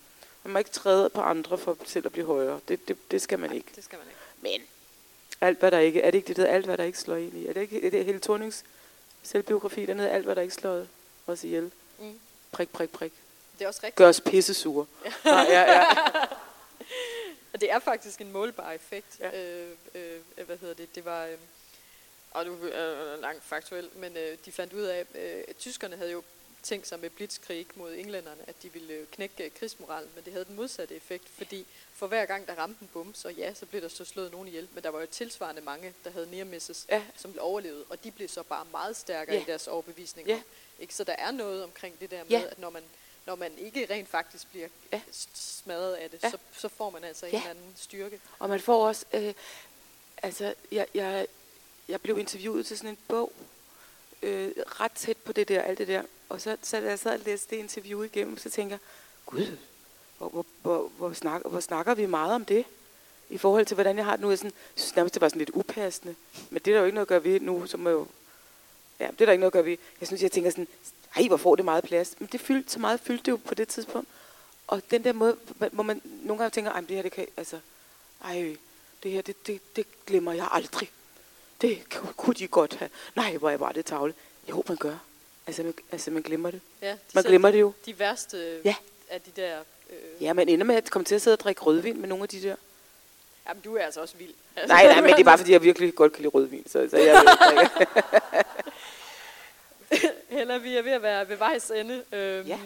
[0.43, 2.59] man må ikke træde på andre for selv at blive højere.
[2.67, 3.67] Det, det, det skal man ikke.
[3.75, 4.19] det skal man ikke.
[4.41, 4.67] Men
[5.41, 7.37] alt hvad der ikke, er det ikke det der, alt hvad der ikke slår ind
[7.37, 7.47] i?
[7.47, 8.63] Er det ikke det hele Tornings
[9.23, 10.85] selvbiografi dernede, alt hvad der ikke slår
[11.27, 11.71] os ihjel?
[11.99, 12.19] Mm.
[12.51, 13.13] Prik, prik, prik.
[13.59, 13.95] Det er også rigtigt.
[13.95, 14.85] Gør os pissesure.
[15.05, 15.11] Ja.
[15.25, 15.85] Nej, ja, ja.
[17.53, 19.19] Og det er faktisk en målbar effekt.
[19.19, 19.41] Ja.
[19.41, 20.95] Øh, øh, hvad hedder det?
[20.95, 21.25] Det var...
[21.25, 21.37] Øh,
[22.31, 26.11] og du er langt faktuelt, men øh, de fandt ud af, øh, at tyskerne havde
[26.11, 26.23] jo
[26.63, 30.55] tænkt sig med blitzkrig mod englænderne, at de ville knække krigsmoralen, men det havde den
[30.55, 33.87] modsatte effekt, fordi for hver gang der ramte en bum, så ja, så blev der
[33.87, 37.03] så slået nogen ihjel, men der var jo tilsvarende mange, der havde near misses, ja.
[37.15, 39.41] som blev overlevet, og de blev så bare meget stærkere ja.
[39.41, 40.27] i deres overbevisning.
[40.27, 40.41] Ja.
[40.79, 40.95] Ikke?
[40.95, 42.43] Så der er noget omkring det der med, ja.
[42.51, 42.83] at når man,
[43.25, 45.01] når man ikke rent faktisk bliver ja.
[45.33, 46.29] smadret af det, ja.
[46.29, 47.31] så, så får man altså ja.
[47.31, 48.19] en eller anden styrke.
[48.39, 49.33] Og man får også, øh,
[50.23, 51.27] altså jeg, jeg,
[51.87, 53.33] jeg blev interviewet til sådan en bog,
[54.21, 56.03] øh, ret tæt på det der, alt det der.
[56.33, 58.79] Og så, så da jeg sad og læste det interview igennem, så tænker jeg,
[59.25, 59.57] gud,
[60.17, 62.65] hvor, hvor, hvor, hvor, snakker, hvor snakker vi meget om det?
[63.29, 64.29] I forhold til, hvordan jeg har det nu.
[64.29, 66.15] Jeg, sådan, jeg synes nærmest, det var sådan lidt upassende.
[66.49, 68.07] Men det er der jo ikke noget at gøre ved nu, som jo...
[68.99, 69.77] Ja, det er der ikke noget at gøre ved.
[69.99, 70.67] Jeg synes, jeg tænker sådan,
[71.15, 72.15] ej, hvor får det meget plads.
[72.19, 74.09] Men det fyldte, så meget fyldte det jo på det tidspunkt.
[74.67, 75.37] Og den der måde,
[75.71, 77.59] hvor man nogle gange tænker, ej, det her, det kan, altså,
[78.23, 78.55] ej,
[79.03, 80.89] det her, det, det, det glemmer jeg aldrig
[81.63, 81.83] det
[82.17, 82.89] kunne de godt have.
[83.15, 84.13] Nej, hvor var det tavle.
[84.49, 84.97] Jo, man gør.
[85.47, 86.61] Altså, man, altså, man glemmer det.
[86.81, 87.73] Ja, de man glemmer det jo.
[87.85, 88.75] De værste ja.
[89.09, 89.59] af de der...
[89.89, 90.23] Øh...
[90.23, 92.29] Ja, man ender med at komme til at sidde og drikke rødvin med nogle af
[92.29, 92.55] de der.
[93.47, 94.33] Jamen, du er altså også vild.
[94.55, 94.73] Altså.
[94.73, 96.63] Nej, nej, men det er bare, fordi jeg virkelig godt kan lide rødvin.
[96.67, 97.19] Så, så jeg
[100.29, 102.03] Heller, vi er ved at være ved vejs ende.
[102.11, 102.59] Øhm, ja.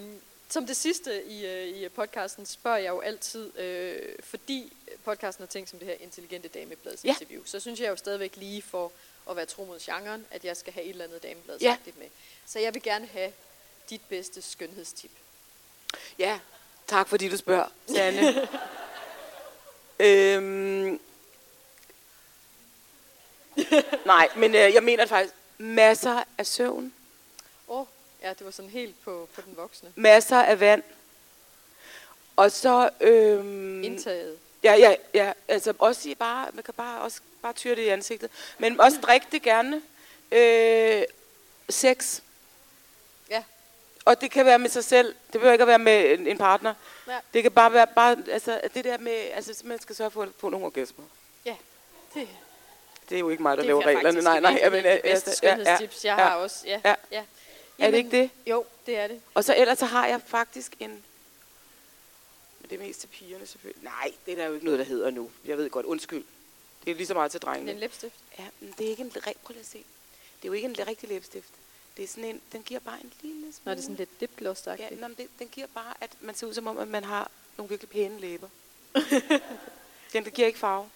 [0.50, 4.74] Som det sidste i, øh, i podcasten spørger jeg jo altid, øh, fordi
[5.06, 7.48] podcasten har tænkt som det her intelligente damebladsinterview, ja.
[7.48, 8.92] så synes jeg jo stadigvæk lige for
[9.30, 11.78] at være tro mod genren, at jeg skal have et eller andet dameblad ja.
[11.86, 12.08] med.
[12.46, 13.32] Så jeg vil gerne have
[13.90, 15.12] dit bedste skønhedstip.
[16.20, 16.40] Ja,
[16.88, 18.48] tak fordi du spørger, Sanne.
[20.00, 21.00] øhm,
[24.06, 26.94] nej, men øh, jeg mener faktisk masser af søvn.
[27.68, 27.88] Åh, oh,
[28.22, 29.94] ja, det var sådan helt på, på den voksne.
[29.96, 30.84] Masser af vand.
[32.36, 32.90] Og så...
[33.02, 34.38] Øhm, Indtaget.
[34.72, 35.34] Ja, ja, ja.
[35.48, 38.30] Altså også bare, man kan bare også bare tyre det i ansigtet.
[38.58, 39.82] Men også drikke det gerne.
[40.32, 41.04] Øh,
[41.70, 42.22] sex.
[44.06, 45.08] og det kan være med sig selv.
[45.08, 46.74] Det behøver ikke at være med en, en partner.
[47.08, 47.20] Ja.
[47.34, 50.30] Det kan bare være, bare, altså, det der med, altså, man skal sørge for at
[50.40, 51.06] få nogle orgasmer.
[51.46, 51.56] Ja,
[52.14, 52.28] det,
[53.10, 54.22] Det er jo ikke mig, der det laver reglerne.
[54.22, 54.60] Nej, nej.
[54.64, 56.68] Jeg men, være det bedste skønhedstips, jeg har også.
[56.68, 56.96] Ja, Ja.
[57.12, 57.24] ja.
[57.80, 58.30] Er det ikke det?
[58.46, 59.22] Jo, det er det.
[59.34, 61.04] Og så ellers så har jeg faktisk en...
[62.68, 63.84] Men det er mest til pigerne selvfølgelig.
[63.84, 65.32] Nej, det er der jo ikke noget, der hedder nu.
[65.46, 66.24] Jeg ved godt, undskyld.
[66.86, 67.72] Det er lige så meget til Det er drengene.
[67.72, 68.16] en læbstift.
[68.40, 69.12] Ja, men det er ikke en...
[69.12, 69.78] Prøv lige at se.
[69.78, 71.50] Det er jo ikke en rigtig læbestift.
[71.98, 72.42] Det er sådan en...
[72.52, 73.54] Den giver bare en lille smule...
[73.66, 76.36] Når det er sådan lidt dipgloss Ja, nå, men det, den giver bare, at man
[76.36, 78.48] ser ud som om, at man har nogle virkelig pæne læber.
[80.14, 80.90] den, den giver ikke farve.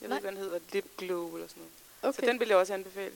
[0.00, 0.08] Jeg Nej.
[0.08, 0.58] ved ikke, hvad den hedder.
[0.72, 1.60] Lip glow eller sådan
[2.02, 2.14] noget.
[2.14, 2.24] Okay.
[2.24, 3.12] Så den vil jeg også anbefale.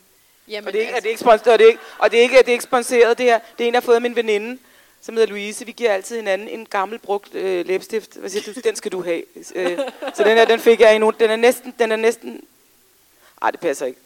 [0.49, 1.83] Jamen, Og det er ikke, altså, og det er ikke sponsoreret, og det er ikke,
[1.99, 3.39] og det er ikke, det er ikke sponsoreret, det her.
[3.59, 4.59] Det er en, jeg har fået af min veninde,
[5.03, 5.67] som hedder Louise.
[5.67, 8.17] Vi giver altid hinanden en gammel brugt øh, læbestift.
[8.17, 8.61] Hvad siger du?
[8.61, 9.23] Den skal du have.
[9.55, 9.79] Øh,
[10.15, 11.11] så den her, den fik jeg i nu.
[11.11, 12.41] Den er næsten, den er næsten,
[13.43, 14.01] ej, det passer ikke.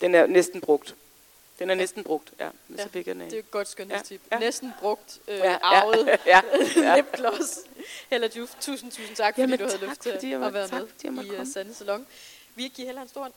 [0.00, 0.94] Den er næsten brugt.
[1.58, 2.48] Den er næsten brugt, ja.
[2.68, 3.28] Men Ja, så fik jeg den af.
[3.30, 4.20] det er et godt skønhedstip.
[4.30, 4.40] Ja, ja.
[4.40, 6.40] Næsten brugt, øh, Ja, ja, arvet ja,
[6.76, 6.96] ja.
[6.96, 7.58] lipgloss.
[8.10, 11.12] Hella Juf, tusind, tusind tak, fordi Jamen, du havde tak, lyst til at være tak,
[11.12, 11.46] med i uh.
[11.54, 12.06] Sande Salon.
[12.54, 13.32] Vi giver Hella en stor hånd.